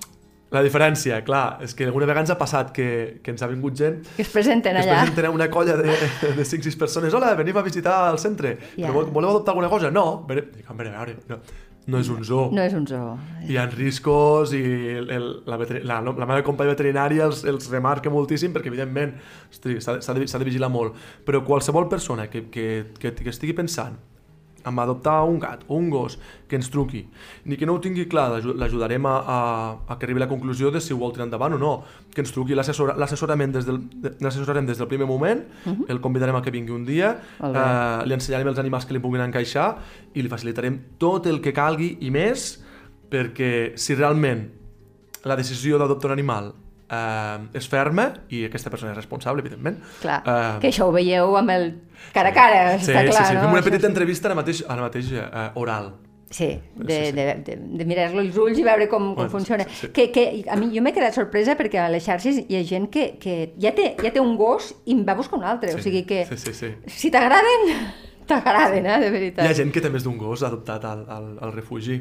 La 0.54 0.62
diferència, 0.62 1.18
clar, 1.26 1.58
és 1.66 1.74
que 1.74 1.88
alguna 1.88 2.06
vegada 2.06 2.22
ens 2.28 2.30
ha 2.30 2.38
passat 2.38 2.70
que, 2.76 2.86
que 3.24 3.32
ens 3.34 3.42
ha 3.42 3.48
vingut 3.50 3.74
gent 3.74 3.96
Que 4.14 4.22
es 4.22 4.30
presenten 4.30 4.76
que 4.76 4.84
es 4.84 4.86
allà. 4.86 5.00
presenten 5.02 5.34
una 5.34 5.48
colla 5.50 5.74
de, 5.80 5.90
de 6.36 6.44
5-6 6.46 6.78
persones. 6.78 7.14
Hola, 7.18 7.32
venim 7.34 7.56
a 7.58 7.62
visitar 7.66 7.96
el 8.12 8.20
centre. 8.22 8.56
Yeah. 8.78 8.92
Voleu 8.94 9.30
adoptar 9.34 9.52
alguna 9.56 9.68
cosa? 9.72 9.90
No. 9.90 10.22
Vere, 10.28 10.46
dic, 10.54 10.68
a 10.70 10.76
veure, 10.78 10.94
a 10.94 11.02
veure, 11.04 11.16
no, 11.28 11.40
no 11.90 11.98
és 12.00 12.08
un 12.14 12.22
zoo. 12.24 12.46
No 12.54 12.62
és 12.62 12.72
un 12.78 12.86
zoo. 12.86 13.16
Hi 13.50 13.58
ha 13.60 13.66
riscos 13.72 14.54
i 14.56 14.62
el, 14.94 15.10
el, 15.10 15.26
la, 15.50 15.58
veter- 15.60 15.82
la, 15.84 15.98
la 16.06 16.24
meva 16.30 16.40
companya 16.46 16.72
veterinària 16.76 17.26
els, 17.26 17.42
els 17.50 17.66
remarca 17.74 18.08
moltíssim 18.14 18.54
perquè, 18.54 18.70
evidentment, 18.70 19.16
s'ha 19.50 19.98
de, 20.14 20.24
de 20.24 20.44
vigilar 20.46 20.70
molt. 20.72 20.94
Però 21.26 21.42
qualsevol 21.44 21.90
persona 21.90 22.30
que, 22.30 22.46
que, 22.54 22.68
que, 23.00 23.12
que 23.18 23.32
estigui 23.34 23.52
pensant 23.58 23.98
en 24.64 24.78
adoptar 24.78 25.22
un 25.28 25.38
gat 25.38 25.62
o 25.68 25.76
un 25.76 25.90
gos 25.90 26.18
que 26.48 26.56
ens 26.56 26.70
truqui, 26.70 27.02
ni 27.44 27.56
que 27.56 27.66
no 27.66 27.74
ho 27.74 27.80
tingui 27.80 28.06
clar, 28.08 28.30
l'aju- 28.32 28.54
l'ajudarem 28.56 29.04
a, 29.06 29.12
a, 29.18 29.38
a 29.92 29.98
que 29.98 30.06
arribi 30.06 30.20
a 30.22 30.24
la 30.24 30.28
conclusió 30.28 30.70
de 30.70 30.80
si 30.80 30.92
ho 30.94 30.98
vol 30.98 31.12
tirar 31.12 31.26
endavant 31.26 31.52
o 31.54 31.58
no. 31.58 31.72
Que 32.14 32.22
ens 32.22 32.32
truqui, 32.32 32.54
l'assessora- 32.54 32.96
l'assessorem 32.96 33.50
des, 33.52 33.66
del, 33.66 33.78
de- 34.00 34.14
l'assessorem 34.20 34.64
des 34.66 34.78
del 34.78 34.88
primer 34.88 35.06
moment, 35.06 35.42
el 35.88 36.00
convidarem 36.00 36.36
a 36.36 36.42
que 36.42 36.50
vingui 36.50 36.72
un 36.72 36.84
dia, 36.84 37.18
eh, 38.00 38.06
li 38.06 38.14
ensenyarem 38.14 38.48
els 38.48 38.58
animals 38.58 38.86
que 38.86 38.94
li 38.94 39.00
puguin 39.00 39.20
encaixar 39.26 39.76
i 40.14 40.22
li 40.22 40.28
facilitarem 40.28 40.80
tot 40.98 41.26
el 41.26 41.40
que 41.40 41.52
calgui 41.52 41.98
i 42.00 42.10
més 42.10 42.62
perquè 43.10 43.74
si 43.76 43.94
realment 43.94 44.48
la 45.24 45.36
decisió 45.36 45.78
d'adoptar 45.78 46.10
un 46.10 46.18
animal 46.18 46.52
eh, 46.90 47.38
és 47.58 47.68
ferma 47.68 48.08
i 48.28 48.44
aquesta 48.48 48.70
persona 48.70 48.92
és 48.92 48.96
responsable, 48.98 49.40
evidentment. 49.42 49.78
Clar, 50.02 50.22
Eh, 50.26 50.58
que 50.60 50.68
això 50.72 50.88
ho 50.88 50.92
veieu 50.92 51.36
amb 51.36 51.50
el 51.50 51.68
cara 52.12 52.30
a 52.30 52.34
cara, 52.34 52.78
sí, 52.78 52.90
està 52.92 53.04
clar, 53.04 53.12
sí, 53.24 53.28
sí. 53.30 53.34
no? 53.34 53.40
Fem 53.48 53.52
una 53.58 53.62
petita 53.62 53.86
sí. 53.86 53.92
entrevista 53.92 54.28
ara 54.28 54.34
mateix, 54.40 54.64
ara 54.68 54.82
mateix 54.88 55.12
eh, 55.12 55.50
oral. 55.54 55.92
Sí, 56.34 56.48
de, 56.74 56.94
Sí, 56.94 57.04
sí. 57.06 57.12
de, 57.12 57.24
de, 57.46 57.56
de 57.78 57.84
mirar-lo 57.86 58.18
als 58.18 58.36
ulls 58.36 58.58
i 58.58 58.62
veure 58.66 58.88
com, 58.88 59.10
com 59.12 59.14
Bueno, 59.14 59.30
funciona. 59.30 59.64
sí, 59.68 59.86
sí. 59.86 59.88
Que, 59.94 60.10
que 60.10 60.44
a 60.50 60.56
mi 60.56 60.66
jo 60.74 60.82
m'he 60.82 60.90
quedat 60.92 61.14
sorpresa 61.14 61.54
perquè 61.54 61.78
a 61.78 61.88
les 61.92 62.02
xarxes 62.02 62.40
hi 62.48 62.56
ha 62.58 62.62
gent 62.66 62.88
que, 62.90 63.04
que 63.22 63.52
ja, 63.60 63.70
té, 63.76 63.92
ja 64.02 64.10
té 64.10 64.18
un 64.20 64.34
gos 64.36 64.72
i 64.84 64.96
en 64.96 65.04
va 65.06 65.14
buscar 65.14 65.38
un 65.38 65.44
altre. 65.44 65.74
O 65.76 65.78
sigui 65.78 66.02
que 66.08 66.24
Sí, 66.26 66.36
sí, 66.40 66.52
sí. 66.54 66.72
si 66.90 67.10
t'agraden, 67.14 67.70
t'agraden, 68.26 68.86
eh, 68.86 68.98
de 69.04 69.10
veritat. 69.14 69.44
Hi 69.46 69.52
ha 69.52 69.54
gent 69.60 69.70
que 69.70 69.80
té 69.84 69.90
més 69.94 70.02
d'un 70.02 70.18
gos 70.18 70.42
adoptat 70.42 70.84
al, 70.90 71.04
al, 71.08 71.28
al 71.40 71.52
refugi. 71.54 72.00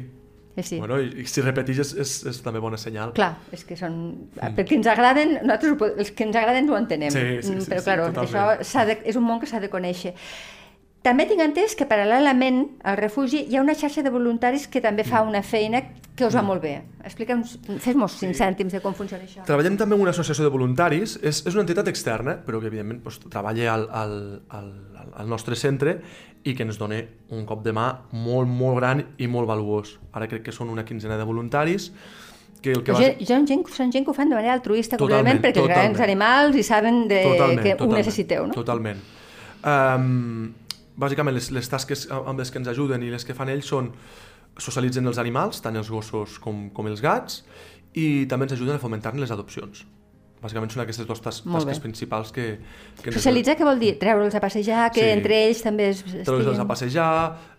Sí, 0.56 0.62
sí. 0.62 0.78
Bueno, 0.78 1.00
i, 1.02 1.24
si 1.26 1.42
repeteix 1.42 1.80
és, 1.82 1.92
és, 1.98 2.10
és 2.30 2.36
també 2.44 2.60
bona 2.62 2.78
senyal. 2.78 3.10
Clar, 3.16 3.32
és 3.52 3.64
que 3.66 3.74
són... 3.76 3.94
Perquè 4.38 4.76
ens 4.78 4.86
agraden, 4.86 5.32
nosaltres 5.42 5.72
ho 5.74 5.88
els 5.98 6.12
que 6.14 6.28
ens 6.28 6.36
agraden 6.38 6.70
ho 6.70 6.76
entenem. 6.78 7.10
Sí, 7.10 7.18
sí, 7.18 7.42
sí, 7.42 7.54
Mm, 7.54 7.64
Però, 7.72 7.80
sí, 7.80 7.84
clar, 7.88 7.96
totalment. 8.14 8.60
això 8.62 8.84
de, 8.86 8.98
és 9.10 9.16
un 9.18 9.24
món 9.26 9.40
que 9.42 9.50
s'ha 9.50 9.58
de 9.64 9.70
conèixer. 9.72 10.14
També 11.04 11.26
tinc 11.28 11.42
entès 11.44 11.74
que 11.76 11.84
paral·lelament 11.84 12.62
al 12.88 12.96
refugi 12.96 13.42
hi 13.50 13.58
ha 13.58 13.60
una 13.62 13.74
xarxa 13.76 14.00
de 14.02 14.08
voluntaris 14.14 14.66
que 14.72 14.80
també 14.80 15.04
Mm. 15.04 15.10
fa 15.10 15.20
una 15.22 15.42
feina 15.42 15.82
que 16.16 16.24
us 16.24 16.34
va 16.34 16.40
molt 16.42 16.62
bé. 16.62 16.80
Explica'ns, 17.04 17.58
fes-nos 17.82 18.12
cinc 18.16 18.34
cèntims 18.38 18.72
de 18.72 18.80
com 18.80 18.94
funciona 18.94 19.24
això. 19.24 19.42
Treballem 19.44 19.76
també 19.76 19.94
amb 19.98 20.02
una 20.06 20.12
associació 20.14 20.44
de 20.46 20.50
voluntaris, 20.54 21.18
és, 21.22 21.42
és 21.44 21.52
una 21.54 21.62
entitat 21.66 21.88
externa, 21.88 22.38
però 22.46 22.60
que 22.62 22.70
evidentment 22.70 23.02
doncs, 23.02 23.18
treballa 23.28 23.66
al, 23.74 23.88
al, 23.90 24.14
al, 24.48 24.70
al 25.16 25.28
nostre 25.28 25.56
centre 25.56 25.98
i 26.44 26.54
que 26.54 26.62
ens 26.62 26.78
dona 26.78 27.02
un 27.30 27.44
cop 27.44 27.64
de 27.64 27.72
mà 27.72 27.88
molt, 28.12 28.48
molt 28.48 28.78
gran 28.78 29.04
i 29.18 29.26
molt 29.26 29.48
valuós. 29.48 29.98
Ara 30.12 30.28
crec 30.30 30.44
que 30.44 30.52
són 30.52 30.70
una 30.70 30.84
quinzena 30.86 31.18
de 31.18 31.24
voluntaris 31.24 31.90
que 32.62 32.72
el 32.72 32.82
que 32.84 32.92
va... 32.96 33.02
són, 33.26 33.44
gent, 33.46 33.66
són 33.68 33.92
gent 33.92 34.04
que 34.06 34.10
ho 34.10 34.14
fan 34.16 34.30
de 34.30 34.36
manera 34.38 34.54
altruista, 34.54 34.96
Totalment, 34.96 35.42
perquè 35.42 35.60
els 35.60 35.68
totalment. 35.68 36.00
animals 36.00 36.56
i 36.56 36.62
saben 36.62 37.08
de, 37.08 37.20
totalment, 37.28 37.60
que 37.62 37.72
totalment, 37.74 37.92
ho 37.92 37.98
necessiteu, 37.98 38.46
no? 38.46 38.54
Totalment. 38.54 39.02
Um, 39.64 40.54
bàsicament, 40.96 41.34
les, 41.34 41.50
les 41.50 41.68
tasques 41.68 42.06
amb 42.10 42.38
les 42.38 42.50
que 42.50 42.60
ens 42.62 42.68
ajuden 42.70 43.02
i 43.02 43.10
les 43.10 43.24
que 43.26 43.34
fan 43.34 43.50
ells 43.52 43.66
són 43.70 43.92
socialitzen 44.58 45.06
els 45.10 45.18
animals, 45.18 45.60
tant 45.64 45.76
els 45.76 45.90
gossos 45.90 46.38
com, 46.42 46.68
com 46.74 46.86
els 46.86 47.02
gats, 47.02 47.42
i 47.94 48.26
també 48.30 48.46
ens 48.48 48.54
ajuden 48.56 48.76
a 48.78 48.82
fomentar 48.82 49.14
les 49.18 49.32
adopcions. 49.34 49.84
Bàsicament 50.44 50.68
són 50.70 50.82
aquestes 50.82 51.06
dues 51.08 51.22
tas 51.24 51.40
tasques 51.40 51.80
principals 51.80 52.30
que... 52.34 52.58
que 53.00 53.14
Socialitzar 53.14 53.54
què 53.56 53.64
vol 53.64 53.78
dir? 53.80 53.94
Treure'ls 53.98 54.34
a 54.36 54.42
passejar, 54.44 54.90
que 54.92 55.00
Sí. 55.00 55.12
entre 55.14 55.38
ells 55.46 55.62
també 55.64 55.88
es, 55.94 56.02
Treure'ls 56.04 56.60
a 56.60 56.66
passejar, 56.68 57.10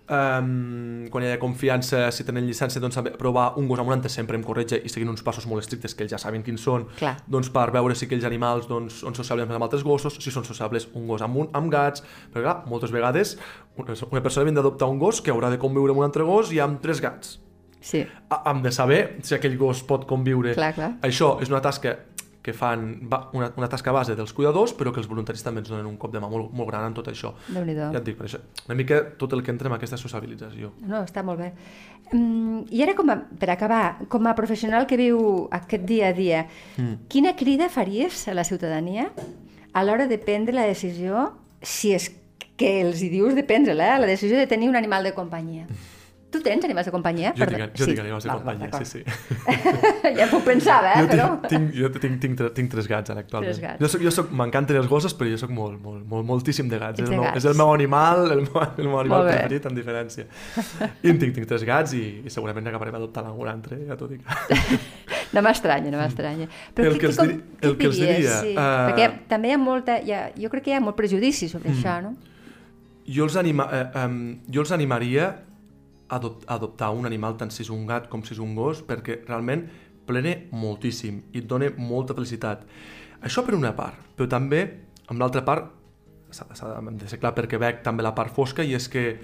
um, 0.09 1.05
quan 1.11 1.23
hi 1.23 1.31
ha 1.31 1.39
confiança, 1.41 2.03
si 2.13 2.25
tenen 2.27 2.45
llicència, 2.47 2.81
doncs 2.81 2.99
provar 3.19 3.53
un 3.59 3.67
gos 3.69 3.81
ambulant 3.81 4.03
sempre 4.11 4.37
em 4.37 4.43
corretja 4.45 4.77
i 4.77 4.91
seguint 4.91 5.11
uns 5.13 5.23
passos 5.25 5.47
molt 5.49 5.63
estrictes 5.63 5.95
que 5.95 6.05
ells 6.05 6.13
ja 6.15 6.19
saben 6.21 6.43
quins 6.45 6.61
són, 6.61 6.87
Clar. 6.99 7.15
doncs 7.27 7.49
per 7.53 7.69
veure 7.75 7.95
si 7.95 8.05
aquells 8.09 8.27
animals 8.27 8.69
doncs, 8.69 9.01
són 9.01 9.17
sociables 9.17 9.49
amb 9.49 9.67
altres 9.67 9.85
gossos, 9.85 10.19
si 10.21 10.33
són 10.33 10.45
sociables 10.45 10.89
un 10.93 11.07
gos 11.07 11.23
amb, 11.25 11.41
un, 11.41 11.49
amb 11.53 11.71
gats, 11.73 12.03
perquè 12.33 12.45
clar, 12.45 12.59
moltes 12.69 12.93
vegades 12.93 13.37
una 13.77 14.21
persona 14.21 14.45
havia 14.45 14.55
d'adoptar 14.59 14.87
un 14.87 14.99
gos 14.99 15.21
que 15.21 15.33
haurà 15.33 15.49
de 15.51 15.59
conviure 15.59 15.91
amb 15.91 16.03
un 16.03 16.07
altre 16.07 16.23
gos 16.23 16.53
i 16.53 16.61
amb 16.63 16.79
tres 16.81 17.01
gats. 17.03 17.39
Sí, 17.85 18.01
Hem 18.49 18.61
de 18.63 18.71
saber 18.73 19.19
si 19.21 19.35
aquell 19.35 19.59
gos 19.59 19.83
pot 19.85 20.07
conviure. 20.09 20.55
Clar, 20.57 20.71
clar. 20.73 20.95
Això 21.05 21.35
és 21.43 21.51
una 21.51 21.61
tasca 21.61 21.91
que 22.45 22.53
fan 22.53 23.10
una, 23.34 23.47
una 23.58 23.67
tasca 23.71 23.89
base 23.95 24.13
dels 24.13 24.29
cuidadors, 24.38 24.75
però 24.77 24.91
que 24.93 25.01
els 25.01 25.08
voluntaris 25.10 25.41
també 25.41 25.63
ens 25.63 25.71
donen 25.71 25.88
un 25.89 25.95
cop 25.97 26.12
de 26.13 26.21
mà 26.21 26.29
molt, 26.29 26.51
molt 26.53 26.69
gran 26.69 26.86
en 26.86 26.93
tot 26.93 27.08
això. 27.10 27.31
Ja 27.95 28.01
et 28.03 28.05
dic, 28.05 28.19
per 28.19 28.27
això, 28.27 28.39
una 28.67 28.77
mica 28.77 28.99
tot 29.17 29.34
el 29.34 29.41
que 29.41 29.49
entra 29.53 29.71
en 29.71 29.77
aquesta 29.79 29.97
sociabilització. 29.97 30.69
No, 30.86 31.01
està 31.01 31.23
molt 31.25 31.41
bé. 31.41 31.47
Mm, 32.12 32.67
I 32.69 32.84
ara, 32.86 32.93
com 32.93 33.10
a, 33.10 33.17
per 33.41 33.49
acabar, 33.55 33.81
com 34.13 34.29
a 34.29 34.36
professional 34.38 34.86
que 34.86 34.99
viu 35.01 35.17
aquest 35.58 35.89
dia 35.89 36.12
a 36.12 36.13
dia, 36.13 36.43
mm. 36.77 37.10
quina 37.10 37.34
crida 37.39 37.71
faries 37.73 38.27
a 38.29 38.38
la 38.38 38.45
ciutadania 38.45 39.10
a 39.73 39.84
l'hora 39.84 40.05
de 40.05 40.21
prendre 40.21 40.53
la 40.53 40.69
decisió, 40.69 41.31
si 41.65 41.95
és 41.97 42.12
que 42.62 42.77
els 42.86 43.01
hi 43.01 43.10
dius 43.10 43.34
de 43.34 43.41
prendre-la, 43.43 43.95
la 43.97 44.08
decisió 44.08 44.38
de 44.38 44.45
tenir 44.47 44.69
un 44.69 44.77
animal 44.77 45.03
de 45.03 45.17
companyia? 45.17 45.65
Tu 46.35 46.41
tens 46.43 46.65
animals 46.67 46.89
de 46.89 46.93
companyia? 46.93 47.31
Jo 47.37 47.45
tinc, 47.47 47.61
jo 47.77 47.85
Sí. 47.85 47.91
tinc 47.91 47.99
animals 48.03 48.23
de 48.25 48.29
Val, 48.29 48.39
companyia, 48.41 48.67
d'acord. 48.67 48.85
sí, 48.85 48.99
sí. 48.99 49.55
ja 50.19 50.25
m'ho 50.31 50.39
pensava, 50.43 50.91
eh, 50.93 51.03
Jo 51.05 51.07
però... 51.11 51.27
tinc, 51.47 51.71
jo 51.77 51.89
tinc, 51.95 52.19
tinc, 52.21 52.41
tinc 52.57 52.71
tres 52.73 52.87
gats 52.91 53.13
ara 53.13 53.23
actualment. 53.23 53.53
Tres 53.53 53.61
gats. 53.63 53.79
Jo 53.81 53.87
soc, 53.93 54.01
jo 54.03 54.11
soc, 54.11 54.31
m'encanten 54.35 54.77
els 54.81 54.89
gossos, 54.91 55.15
però 55.15 55.29
jo 55.31 55.37
soc 55.41 55.53
molt, 55.55 55.79
molt, 55.81 56.03
molt, 56.11 56.25
moltíssim 56.27 56.67
de 56.71 56.79
gats. 56.81 56.99
Ets 56.99 57.07
És 57.07 57.13
el, 57.13 57.15
meu, 57.15 57.23
gats. 57.29 57.37
és 57.37 57.45
el 57.51 57.55
meu 57.61 57.71
animal, 57.73 58.25
el 58.35 58.41
meu, 58.47 58.61
el 58.65 58.89
meu 58.89 58.99
animal 58.99 59.25
preferit, 59.29 59.65
en 59.71 59.75
diferència. 59.79 60.25
I 61.03 61.13
tinc, 61.15 61.33
tinc 61.39 61.47
tres 61.47 61.63
gats 61.67 61.93
i, 61.95 62.03
i 62.25 62.29
segurament 62.33 62.67
acabarem 62.67 62.95
adoptant 62.99 63.25
algun 63.31 63.47
altre, 63.53 63.79
ja 63.87 63.95
t'ho 63.95 64.11
dic. 64.11 64.21
No 65.35 65.41
m'estranya, 65.43 65.89
no 65.91 65.97
m'estranya. 65.99 66.45
Però 66.75 66.85
El 66.87 66.93
què- 66.95 66.99
que 67.01 67.07
els 67.09 67.17
com- 67.17 67.31
el 67.67 67.73
que 67.75 67.87
els 67.89 67.97
diria, 67.99 68.35
Sí, 68.39 68.53
eh, 68.53 68.85
Perquè 68.87 69.07
també 69.27 69.49
hi 69.49 69.55
ha 69.55 69.57
molta... 69.59 69.97
Hi 69.99 70.11
ha, 70.15 70.19
jo 70.39 70.47
crec 70.53 70.63
que 70.63 70.71
hi 70.71 70.75
ha 70.77 70.79
molt 70.79 70.95
prejudici 70.95 71.49
sobre 71.51 71.71
Mm. 71.71 71.75
això, 71.75 71.95
no? 72.05 72.13
Jo 73.05 73.25
els, 73.25 73.35
anima, 73.35 73.67
eh, 73.73 74.05
um, 74.05 74.15
jo 74.49 74.61
els 74.63 74.71
animaria 74.71 75.25
adop 76.09 76.43
adoptar 76.47 76.91
un 76.93 77.05
animal 77.05 77.37
tant 77.37 77.51
si 77.51 77.63
és 77.63 77.69
un 77.73 77.85
gat 77.87 78.07
com 78.09 78.21
si 78.23 78.33
és 78.35 78.39
un 78.39 78.53
gos 78.55 78.83
perquè 78.85 79.23
realment 79.27 79.65
plene 80.05 80.47
moltíssim 80.51 81.21
i 81.33 81.39
et 81.41 81.47
dona 81.49 81.71
molta 81.77 82.13
felicitat. 82.13 82.65
Això 83.25 83.43
per 83.45 83.55
una 83.57 83.71
part, 83.75 83.95
però 84.15 84.27
també 84.29 84.59
amb 85.07 85.19
l'altra 85.19 85.41
part 85.45 85.71
s'ha 86.29 86.45
de, 86.45 87.07
ser 87.07 87.19
clar 87.19 87.33
perquè 87.33 87.57
veig 87.61 87.81
també 87.83 88.03
la 88.03 88.13
part 88.13 88.33
fosca 88.35 88.63
i 88.63 88.73
és 88.75 88.87
que 88.89 89.19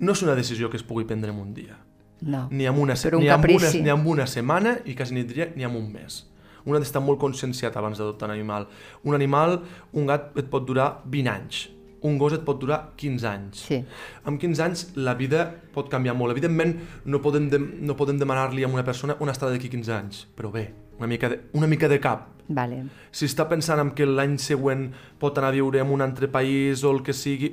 no 0.00 0.12
és 0.12 0.22
una 0.22 0.34
decisió 0.34 0.68
que 0.70 0.76
es 0.76 0.82
pugui 0.82 1.04
prendre 1.04 1.30
en 1.30 1.38
un 1.38 1.54
dia 1.54 1.76
No. 2.22 2.48
ni 2.50 2.66
amb 2.66 2.78
una, 2.78 2.96
se- 2.96 3.08
Per 3.08 3.16
un 3.16 3.22
ni 3.24 3.28
amb 3.30 3.44
una, 3.48 3.70
ni 3.80 3.88
amb 3.88 4.06
una 4.06 4.26
setmana 4.26 4.78
i 4.84 4.94
quasi 4.94 5.14
ni 5.14 5.22
diria 5.24 5.46
ni 5.56 5.64
amb 5.64 5.76
un 5.76 5.86
mes. 5.92 6.26
Un 6.66 6.76
ha 6.76 6.78
d'estar 6.78 7.00
molt 7.00 7.18
conscienciat 7.18 7.74
abans 7.80 7.96
d'adoptar 7.96 8.28
un 8.28 8.34
animal. 8.34 8.66
Un 9.04 9.14
animal, 9.14 9.62
un 9.94 10.04
gat 10.06 10.36
et 10.36 10.50
pot 10.52 10.66
durar 10.68 11.00
20 11.06 11.30
anys. 11.32 11.70
Un 12.06 12.16
gos 12.20 12.32
et 12.32 12.44
pot 12.46 12.58
durar 12.60 12.80
15 13.00 13.28
anys. 13.28 13.64
Sí. 13.68 13.80
Amb 14.24 14.40
15 14.40 14.64
anys 14.64 14.84
la 14.96 15.14
vida 15.18 15.44
pot 15.74 15.90
canviar 15.92 16.14
molt. 16.16 16.32
Evidentment 16.32 16.76
no 17.04 17.20
podem, 17.20 17.50
de, 17.52 17.60
no 17.60 17.96
podem 17.98 18.20
demanar-li 18.20 18.64
a 18.64 18.70
una 18.72 18.84
persona 18.86 19.18
on 19.20 19.32
estarà 19.32 19.52
d'aquí 19.52 19.68
15 19.72 19.96
anys, 19.96 20.22
però 20.36 20.52
bé, 20.54 20.70
una 20.98 21.08
mica 21.10 21.28
de, 21.28 21.42
una 21.58 21.68
mica 21.68 21.88
de 21.92 22.00
cap. 22.00 22.28
Vale. 22.48 22.82
Si 23.12 23.28
està 23.28 23.46
pensant 23.50 23.82
en 23.82 23.92
que 23.94 24.08
l'any 24.08 24.38
següent 24.42 24.88
pot 25.20 25.36
anar 25.38 25.52
a 25.52 25.58
viure 25.58 25.82
en 25.84 25.92
un 25.92 26.02
altre 26.02 26.28
país 26.32 26.84
o 26.84 26.94
el 26.96 27.04
que 27.06 27.14
sigui, 27.14 27.52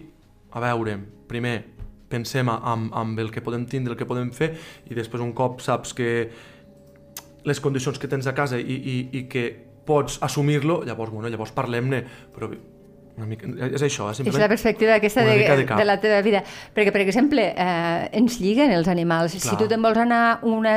a 0.55 0.63
veure, 0.63 0.95
primer 1.27 1.57
pensem 2.07 2.47
en, 2.49 2.89
en 2.95 3.17
el 3.19 3.31
que 3.31 3.43
podem 3.43 3.65
tindre, 3.67 3.93
el 3.93 3.99
que 3.99 4.07
podem 4.07 4.31
fer, 4.31 4.53
i 4.88 4.95
després 4.95 5.23
un 5.23 5.33
cop 5.36 5.60
saps 5.62 5.93
que 5.93 6.10
les 7.47 7.60
condicions 7.63 7.99
que 7.99 8.10
tens 8.12 8.27
a 8.27 8.36
casa 8.36 8.60
i, 8.60 8.75
i, 8.75 8.97
i 9.19 9.23
que 9.31 9.45
pots 9.88 10.17
assumir-lo, 10.23 10.81
llavors, 10.88 11.13
bueno, 11.13 11.29
llavors 11.31 11.53
parlem-ne, 11.55 12.01
però 12.36 12.49
una 13.17 13.25
mica, 13.25 13.47
és 13.65 13.82
això, 13.82 14.12
eh? 14.12 14.27
És 14.30 14.38
la 14.38 14.49
perspectiva 14.49 14.93
aquesta 14.99 15.23
de, 15.25 15.39
de 15.41 15.65
de, 15.65 15.86
la 15.89 15.97
teva 16.01 16.19
vida. 16.21 16.43
Perquè, 16.75 16.93
per 16.93 17.01
exemple, 17.01 17.47
eh, 17.49 18.10
ens 18.19 18.38
lliguen 18.43 18.69
els 18.75 18.89
animals. 18.93 19.34
Si 19.34 19.41
Clar. 19.41 19.58
tu 19.58 19.69
te'n 19.71 19.82
vols 19.82 19.97
anar 20.03 20.21
una, 20.45 20.75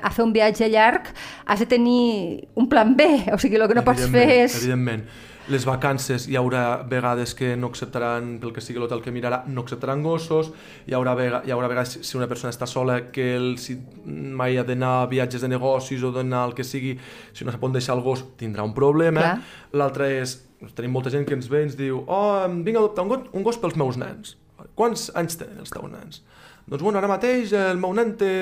a 0.00 0.14
fer 0.14 0.24
un 0.24 0.32
viatge 0.32 0.70
llarg, 0.72 1.12
has 1.44 1.60
de 1.60 1.68
tenir 1.68 2.48
un 2.56 2.70
plan 2.72 2.96
B. 2.96 3.10
O 3.34 3.38
sigui, 3.38 3.60
el 3.60 3.68
que 3.68 3.76
no 3.76 3.84
pots 3.84 4.08
fer 4.08 4.26
és... 4.32 4.56
Evidentment. 4.62 5.04
Les 5.52 5.66
vacances 5.68 6.24
hi 6.24 6.38
haurà 6.40 6.86
vegades 6.88 7.34
que 7.36 7.50
no 7.60 7.68
acceptaran, 7.68 8.38
pel 8.40 8.54
que 8.56 8.62
sigui 8.64 8.80
l'hotel 8.80 9.02
que 9.04 9.12
mirarà, 9.12 9.42
no 9.44 9.60
acceptaran 9.60 10.00
gossos, 10.00 10.48
hi 10.88 10.96
haurà, 10.96 11.12
vega, 11.18 11.42
hi 11.44 11.52
haurà 11.52 11.68
vegades 11.68 11.98
si 12.00 12.16
una 12.16 12.30
persona 12.30 12.54
està 12.54 12.64
sola 12.64 12.96
que 13.12 13.34
el, 13.36 13.50
si 13.60 13.76
mai 14.06 14.56
ha 14.56 14.64
d'anar 14.64 14.94
a 15.02 15.10
viatges 15.10 15.44
de 15.44 15.52
negocis 15.52 16.00
o 16.00 16.14
d'anar 16.16 16.46
al 16.46 16.56
que 16.56 16.64
sigui, 16.64 16.94
si 17.36 17.44
no 17.44 17.52
se 17.52 17.60
pot 17.60 17.76
deixar 17.76 17.98
el 17.98 18.00
gos 18.06 18.24
tindrà 18.40 18.64
un 18.64 18.72
problema. 18.72 19.34
L'altre 19.76 20.08
és, 20.22 20.38
tenim 20.72 20.94
molta 20.96 21.12
gent 21.12 21.26
que 21.28 21.36
ens 21.36 21.50
ve 21.50 21.60
i 21.62 21.68
ens 21.68 21.76
diu 21.78 22.00
oh, 22.06 22.46
vinc 22.64 22.78
a 22.78 22.82
adoptar 22.84 23.04
un 23.04 23.12
gos, 23.12 23.28
un 23.36 23.44
gos 23.46 23.60
pels 23.60 23.76
meus 23.80 23.98
nens. 24.00 24.36
Quants 24.78 25.10
anys 25.18 25.36
tenen 25.40 25.60
els 25.62 25.74
teus 25.74 25.90
nens? 25.92 26.22
Doncs 26.64 26.82
bueno, 26.82 26.96
ara 26.98 27.10
mateix 27.10 27.52
el 27.58 27.80
meu 27.80 27.92
nen 27.96 28.14
té, 28.20 28.32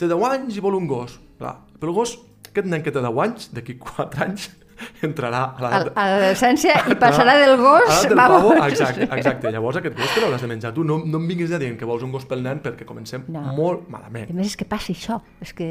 té 0.00 0.08
10 0.10 0.26
anys 0.32 0.58
i 0.58 0.64
vol 0.64 0.78
un 0.80 0.88
gos. 0.90 1.20
Clar, 1.38 1.54
però 1.78 1.92
el 1.92 1.98
gos, 2.00 2.16
aquest 2.48 2.66
nen 2.66 2.82
que 2.82 2.92
té 2.94 3.02
10 3.04 3.20
anys, 3.24 3.50
d'aquí 3.54 3.76
4 3.78 4.24
anys, 4.26 4.48
entrarà 5.08 5.42
a 5.44 5.54
A, 5.56 5.62
l'edat 5.64 5.92
a 5.96 6.04
l'adolescència 6.10 6.74
i 6.90 6.96
passarà 7.04 7.34
del 7.40 7.56
gos... 7.60 7.88
a 7.90 8.00
del 8.08 8.16
pavo, 8.16 8.52
exacte, 8.66 9.08
exacte. 9.18 9.50
Llavors 9.54 9.76
aquest 9.80 9.96
gos 9.98 10.14
te 10.14 10.20
l'hauràs 10.24 10.40
de 10.44 10.50
menjar 10.50 10.72
tu. 10.76 10.84
No, 10.84 10.98
no 11.04 11.18
em 11.20 11.26
vinguis 11.28 11.52
a 11.52 11.58
dir 11.62 11.72
que 11.80 11.84
vols 11.88 12.02
un 12.06 12.12
gos 12.14 12.24
pel 12.30 12.42
nen 12.44 12.60
perquè 12.64 12.86
comencem 12.88 13.24
No. 13.28 13.40
molt 13.56 13.86
A 13.88 13.92
malament. 13.96 14.30
més, 14.34 14.46
és 14.52 14.56
que 14.56 14.64
passa 14.64 14.92
això. 14.92 15.20
És 15.40 15.52
que 15.54 15.68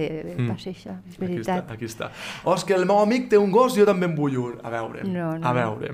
passa 0.48 0.70
això, 0.74 0.96
és 1.10 1.18
Mm. 1.20 1.24
Aquí 1.30 1.40
està, 1.40 1.56
veritat. 1.56 1.72
aquí 1.72 1.86
està. 1.86 2.12
Oh, 2.46 2.54
és 2.56 2.64
que 2.64 2.74
el 2.74 2.86
meu 2.86 3.00
amic 3.00 3.30
té 3.30 3.38
un 3.38 3.52
gos, 3.52 3.76
jo 3.76 3.86
també 3.86 4.06
en 4.06 4.16
vull 4.16 4.38
un. 4.38 4.60
A 4.64 4.70
veure, 4.70 5.04
No, 5.04 5.38
no. 5.38 5.48
a 5.48 5.54
veure. 5.54 5.94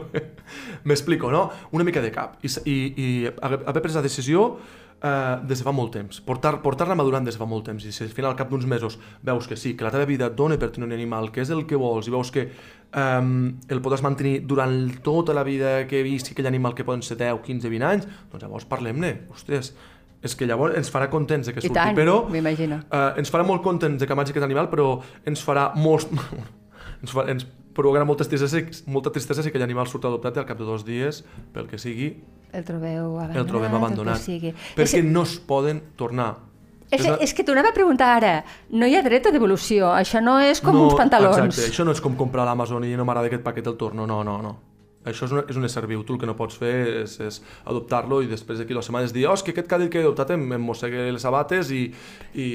M'explico, 0.84 1.30
no? 1.30 1.50
Una 1.72 1.84
mica 1.84 2.00
de 2.00 2.10
cap. 2.12 2.36
I, 2.42 2.48
i, 2.70 2.76
i 2.96 3.08
haver 3.42 3.82
pres 3.82 3.94
la 3.96 4.02
decisió 4.02 4.58
eh, 5.02 5.36
des 5.46 5.58
de 5.58 5.64
fa 5.64 5.72
molt 5.72 5.92
temps. 5.92 6.20
Portar- 6.26 6.60
Portar-la 6.62 6.94
madurant 6.98 7.24
des 7.24 7.34
de 7.34 7.40
fa 7.40 7.46
molt 7.48 7.64
temps. 7.66 7.84
I 7.84 7.92
si 7.92 8.04
al 8.04 8.10
final, 8.10 8.32
al 8.32 8.36
cap 8.36 8.50
d'uns 8.50 8.66
mesos, 8.66 8.98
veus 9.22 9.46
que 9.48 9.56
sí, 9.56 9.74
que 9.76 9.84
la 9.84 9.90
teva 9.90 10.04
vida 10.08 10.26
et 10.30 10.36
dona 10.36 10.58
per 10.58 10.70
tenir 10.70 10.86
un 10.88 10.92
animal, 10.96 11.30
que 11.32 11.40
és 11.42 11.50
el 11.50 11.66
que 11.66 11.76
vols, 11.76 12.08
i 12.08 12.10
veus 12.14 12.30
que 12.30 12.48
eh, 12.50 13.22
el 13.68 13.80
podràs 13.84 14.02
mantenir 14.02 14.40
durant 14.46 14.76
tota 15.02 15.32
la 15.34 15.42
vida 15.44 15.86
que 15.86 16.02
visqui 16.02 16.32
aquell 16.34 16.46
animal 16.50 16.74
que 16.74 16.84
poden 16.84 17.02
ser 17.02 17.16
10, 17.16 17.40
15, 17.46 17.68
20 17.70 17.86
anys, 17.92 18.06
doncs 18.32 18.42
llavors 18.44 18.64
parlem-ne. 18.68 19.14
Ostres, 19.32 19.72
és 20.22 20.34
que 20.36 20.44
llavors 20.44 20.76
ens 20.76 20.90
farà 20.92 21.08
contents 21.08 21.46
de 21.48 21.54
que 21.56 21.60
I 21.64 21.68
surti, 21.70 21.78
tant, 21.78 21.94
però 21.96 22.26
m'imagino. 22.28 22.82
eh, 22.92 23.14
ens 23.16 23.30
farà 23.32 23.46
molt 23.46 23.62
contents 23.64 24.00
de 24.02 24.06
que 24.06 24.14
mangi 24.14 24.34
aquest 24.34 24.44
animal, 24.44 24.68
però 24.68 24.98
ens 25.24 25.40
farà 25.40 25.70
molts... 25.74 26.06
ens, 27.00 27.12
fa, 27.14 27.24
ens 27.32 27.46
provocarà 27.72 28.04
molta 28.04 28.26
tristesa, 28.28 28.60
molta 28.90 29.08
tristesa 29.14 29.40
si 29.42 29.48
aquell 29.48 29.62
animal 29.64 29.86
surt 29.88 30.04
adoptat 30.04 30.36
i 30.36 30.42
al 30.42 30.44
cap 30.48 30.58
de 30.60 30.66
dos 30.68 30.84
dies, 30.84 31.22
pel 31.54 31.68
que 31.70 31.78
sigui, 31.80 32.10
El 32.52 32.64
trobeu 32.66 33.16
abandonat. 33.16 33.36
el 33.36 33.48
trobem 33.48 33.74
abandonat. 33.74 34.22
sigui. 34.22 34.54
Perquè 34.76 35.02
És, 35.02 35.04
no 35.04 35.22
es 35.22 35.36
poden 35.38 35.82
tornar. 35.96 36.32
és, 36.90 37.06
és 37.20 37.34
que 37.34 37.44
t'ho 37.46 37.54
anava 37.54 37.70
a 37.70 37.76
preguntar 37.76 38.16
ara. 38.16 38.32
No 38.70 38.86
hi 38.86 38.96
ha 38.96 39.02
dret 39.06 39.26
a 39.26 39.34
devolució. 39.34 39.92
Això 39.94 40.22
no 40.22 40.40
és 40.40 40.60
com 40.60 40.74
no, 40.74 40.88
uns 40.88 40.98
pantalons. 40.98 41.38
Exacte, 41.38 41.70
això 41.70 41.86
no 41.86 41.94
és 41.94 42.02
com 42.02 42.16
comprar 42.18 42.42
a 42.42 42.50
l'Amazon 42.50 42.84
i 42.84 42.96
no 42.98 43.06
m'agrada 43.06 43.30
aquest 43.30 43.46
paquet, 43.46 43.66
el 43.70 43.78
torno. 43.78 44.06
No, 44.06 44.24
no, 44.26 44.40
no. 44.42 44.56
Això 45.00 45.24
és, 45.24 45.32
una, 45.32 45.46
és 45.48 45.56
un 45.56 45.64
ésser 45.64 45.86
viu. 45.88 46.02
Tu 46.04 46.12
el 46.12 46.20
que 46.20 46.28
no 46.28 46.34
pots 46.36 46.58
fer 46.60 46.74
és, 47.04 47.14
és 47.24 47.38
adoptar-lo 47.64 48.20
i 48.20 48.28
després 48.28 48.60
d'aquí 48.60 48.76
dues 48.76 48.84
setmanes 48.84 49.14
dir 49.16 49.24
oh, 49.30 49.36
és 49.38 49.44
que 49.46 49.54
aquest 49.54 49.70
cadell 49.70 49.88
que 49.88 50.02
he 50.02 50.04
adoptat 50.04 50.34
em, 50.34 50.44
em 50.58 50.60
mossega 50.60 51.06
les 51.08 51.24
sabates 51.24 51.70
i, 51.72 51.86
i 52.36 52.48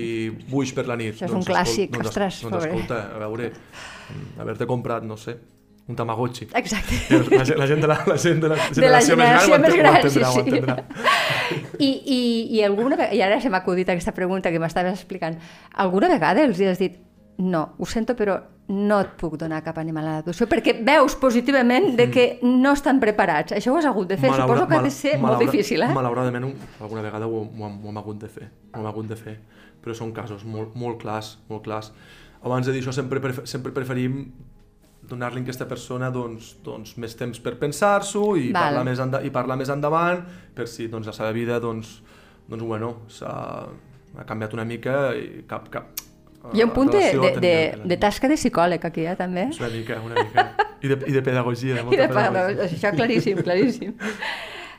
buix 0.51 0.75
per 0.77 0.85
la 0.85 0.99
nit. 0.99 1.15
Això 1.15 1.31
és 1.31 1.33
un 1.39 1.47
clàssic, 1.47 1.89
doncs, 1.95 2.11
ostres, 2.11 2.43
doncs, 2.45 2.53
pobre. 2.53 2.69
escolta, 2.69 2.99
a 3.15 3.21
veure, 3.23 3.49
mm, 3.49 4.27
haver-te 4.43 4.69
comprat, 4.69 5.07
no 5.09 5.17
sé, 5.17 5.39
un 5.87 5.95
Tamagotchi. 5.95 6.47
Exacte. 6.55 6.95
La, 7.37 7.43
gent- 7.45 7.57
la 7.59 7.67
gent 7.67 7.81
de 7.81 7.87
la, 7.87 7.97
la, 8.07 8.17
gent 8.17 8.39
de 8.41 8.49
la 8.49 8.55
De 8.73 8.89
la 8.89 9.01
generació 9.01 9.59
més 9.61 9.75
gran, 9.75 9.99
ho 10.05 10.09
sí, 10.09 10.19
entendrà, 10.19 10.29
ho 10.29 10.33
sí. 10.33 10.39
entendrà. 10.49 10.77
I, 11.77 11.89
i, 12.05 12.19
i, 12.57 12.61
alguna 12.65 12.95
vegada, 12.95 13.13
i 13.13 13.21
ara 13.21 13.37
se 13.41 13.49
m'ha 13.53 13.59
acudit 13.61 13.89
aquesta 13.93 14.13
pregunta 14.15 14.49
que 14.51 14.59
m'estaves 14.59 14.95
explicant. 14.97 15.37
Alguna 15.85 16.09
vegada 16.09 16.41
els 16.43 16.59
has 16.65 16.79
dit 16.81 16.97
no, 17.37 17.73
ho 17.77 17.85
sento, 17.85 18.15
però 18.15 18.37
no 18.71 18.97
et 19.03 19.09
puc 19.19 19.35
donar 19.37 19.59
cap 19.61 19.77
animal 19.77 20.07
a 20.07 20.13
l'adopció, 20.15 20.47
perquè 20.49 20.73
veus 20.87 21.13
positivament 21.21 21.91
de 21.99 22.07
que 22.09 22.23
no 22.47 22.71
estan 22.73 22.97
preparats. 23.03 23.53
Això 23.53 23.73
ho 23.73 23.77
has 23.77 23.85
hagut 23.85 24.07
de 24.09 24.17
fer. 24.17 24.31
Malaura- 24.31 24.47
Suposo 24.63 24.67
que 24.71 24.75
ha 24.79 24.81
de 24.81 24.89
ser 24.95 25.11
molt 25.19 25.35
malaura- 25.35 25.51
difícil, 25.51 25.83
eh? 25.83 25.89
Malauradament, 25.93 26.45
un- 26.47 26.55
alguna 26.81 27.03
vegada 27.03 27.27
ho, 27.27 27.43
ho, 27.43 27.67
hem- 27.67 27.77
ho 27.85 27.89
hem 27.91 27.97
hagut 28.01 28.17
de 28.23 28.29
fer. 28.31 28.49
Ho 28.73 28.79
hem 28.79 28.87
hagut 28.89 29.07
de 29.11 29.15
fer. 29.19 29.37
Però 29.83 29.93
són 29.93 30.13
casos 30.15 30.45
molt, 30.45 30.73
molt 30.73 30.97
clars, 31.03 31.35
molt 31.49 31.61
clars. 31.67 31.91
Abans 32.41 32.65
de 32.65 32.73
dir 32.73 32.81
això, 32.81 32.93
sempre, 32.93 33.19
prefer, 33.21 33.45
sempre 33.45 33.71
preferim 33.73 34.31
donar-li 35.09 35.41
a 35.41 35.45
aquesta 35.45 35.67
persona 35.69 36.09
doncs, 36.13 36.55
doncs, 36.65 36.95
més 37.01 37.15
temps 37.17 37.41
per 37.43 37.55
pensar-s'ho 37.61 38.25
i, 38.37 38.49
Val. 38.51 38.69
parlar 38.69 38.85
més 38.87 39.01
enda 39.03 39.21
i 39.25 39.31
parlar 39.33 39.57
més 39.59 39.71
endavant 39.73 40.23
per 40.55 40.67
si 40.71 40.89
doncs, 40.91 41.09
la 41.11 41.15
seva 41.15 41.31
vida 41.35 41.59
doncs, 41.63 41.99
doncs, 42.49 42.63
bueno, 42.63 42.95
s'ha 43.11 43.35
ha 44.15 44.23
canviat 44.23 44.53
una 44.55 44.63
mica 44.63 45.13
i 45.17 45.43
cap, 45.49 45.67
cap, 45.73 45.91
Hi 46.53 46.61
ha 46.61 46.65
un 46.67 46.73
punt 46.75 46.91
de, 46.93 47.01
de, 47.17 47.29
de, 47.41 47.53
de 47.89 47.95
tasca 47.97 48.29
de 48.29 48.35
psicòleg 48.37 48.83
aquí, 48.85 49.05
eh, 49.09 49.15
també. 49.17 49.47
Una 49.57 49.69
mica, 49.73 49.97
una 50.05 50.21
mica. 50.21 50.43
I 50.85 50.91
de, 50.91 50.97
i 51.09 51.15
de 51.15 51.21
pedagogia. 51.25 51.79
I 51.79 51.85
molta 51.87 52.03
de 52.03 52.09
pedagogia. 52.11 52.43
pagar, 52.45 52.67
això 52.67 52.91
claríssim, 52.93 53.39
claríssim. 53.41 53.95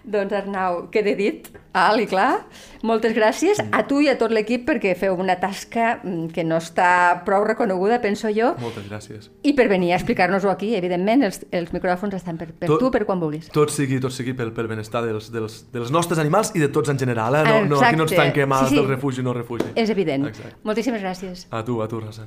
Doncs 0.06 0.32
Arnau, 0.32 0.86
queda 0.94 1.12
dit. 1.18 1.48
Alt 1.76 2.00
i 2.00 2.06
clar. 2.08 2.46
Moltes 2.86 3.12
gràcies 3.12 3.58
a 3.74 3.82
tu 3.84 3.98
i 4.00 4.06
a 4.08 4.14
tot 4.16 4.30
l'equip 4.32 4.62
perquè 4.68 4.94
feu 4.96 5.16
una 5.20 5.34
tasca 5.42 5.98
mm, 6.02 6.30
que 6.32 6.44
no 6.46 6.56
està 6.62 7.20
prou 7.26 7.44
reconeguda, 7.44 7.98
penso 8.00 8.30
jo. 8.32 8.54
Moltes 8.62 8.86
gràcies. 8.88 9.26
I 9.44 9.52
per 9.58 9.66
venir 9.68 9.90
a 9.92 9.98
explicar-nos-ho 9.98 10.48
aquí, 10.48 10.70
evidentment, 10.78 11.26
els, 11.28 11.42
els 11.52 11.74
micròfons 11.74 12.14
estan 12.16 12.38
per, 12.40 12.48
per 12.56 12.70
Tot- 12.70 12.80
tu, 12.80 12.90
per 12.94 13.04
quan 13.04 13.20
vulguis. 13.20 13.50
Tot 13.52 13.74
sigui, 13.74 14.00
tot 14.00 14.14
sigui 14.16 14.32
pel, 14.38 14.54
pel 14.56 14.70
benestar 14.72 15.04
dels, 15.04 15.28
dels, 15.34 15.66
dels 15.74 15.92
nostres 15.92 16.18
animals 16.22 16.54
i 16.56 16.64
de 16.64 16.70
tots 16.72 16.88
en 16.94 16.98
general, 17.02 17.36
eh? 17.42 17.44
No, 17.44 17.60
no, 17.74 17.82
aquí 17.82 17.96
no 18.00 18.06
ens 18.08 18.12
Exacte. 18.16 18.22
tanquem 18.30 18.52
als 18.56 18.68
Sí, 18.70 18.76
sí. 18.76 18.80
del 18.80 18.88
refugi 18.94 19.22
no 19.26 19.34
refugi. 19.36 19.68
És 19.74 19.90
evident. 19.92 20.26
Exacte. 20.32 20.56
Moltíssimes 20.64 21.02
gràcies. 21.04 21.46
A 21.50 21.64
tu, 21.64 21.82
a 21.82 21.88
tu, 21.88 22.00
Rosa. 22.00 22.24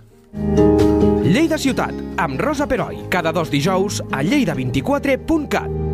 Lleida 1.26 1.58
Ciutat, 1.58 1.94
amb 2.18 2.40
Rosa 2.42 2.68
Peroi, 2.68 3.08
cada 3.10 3.32
dos 3.32 3.50
dijous 3.50 4.04
a 4.12 4.22
lleida24.cat. 4.22 5.89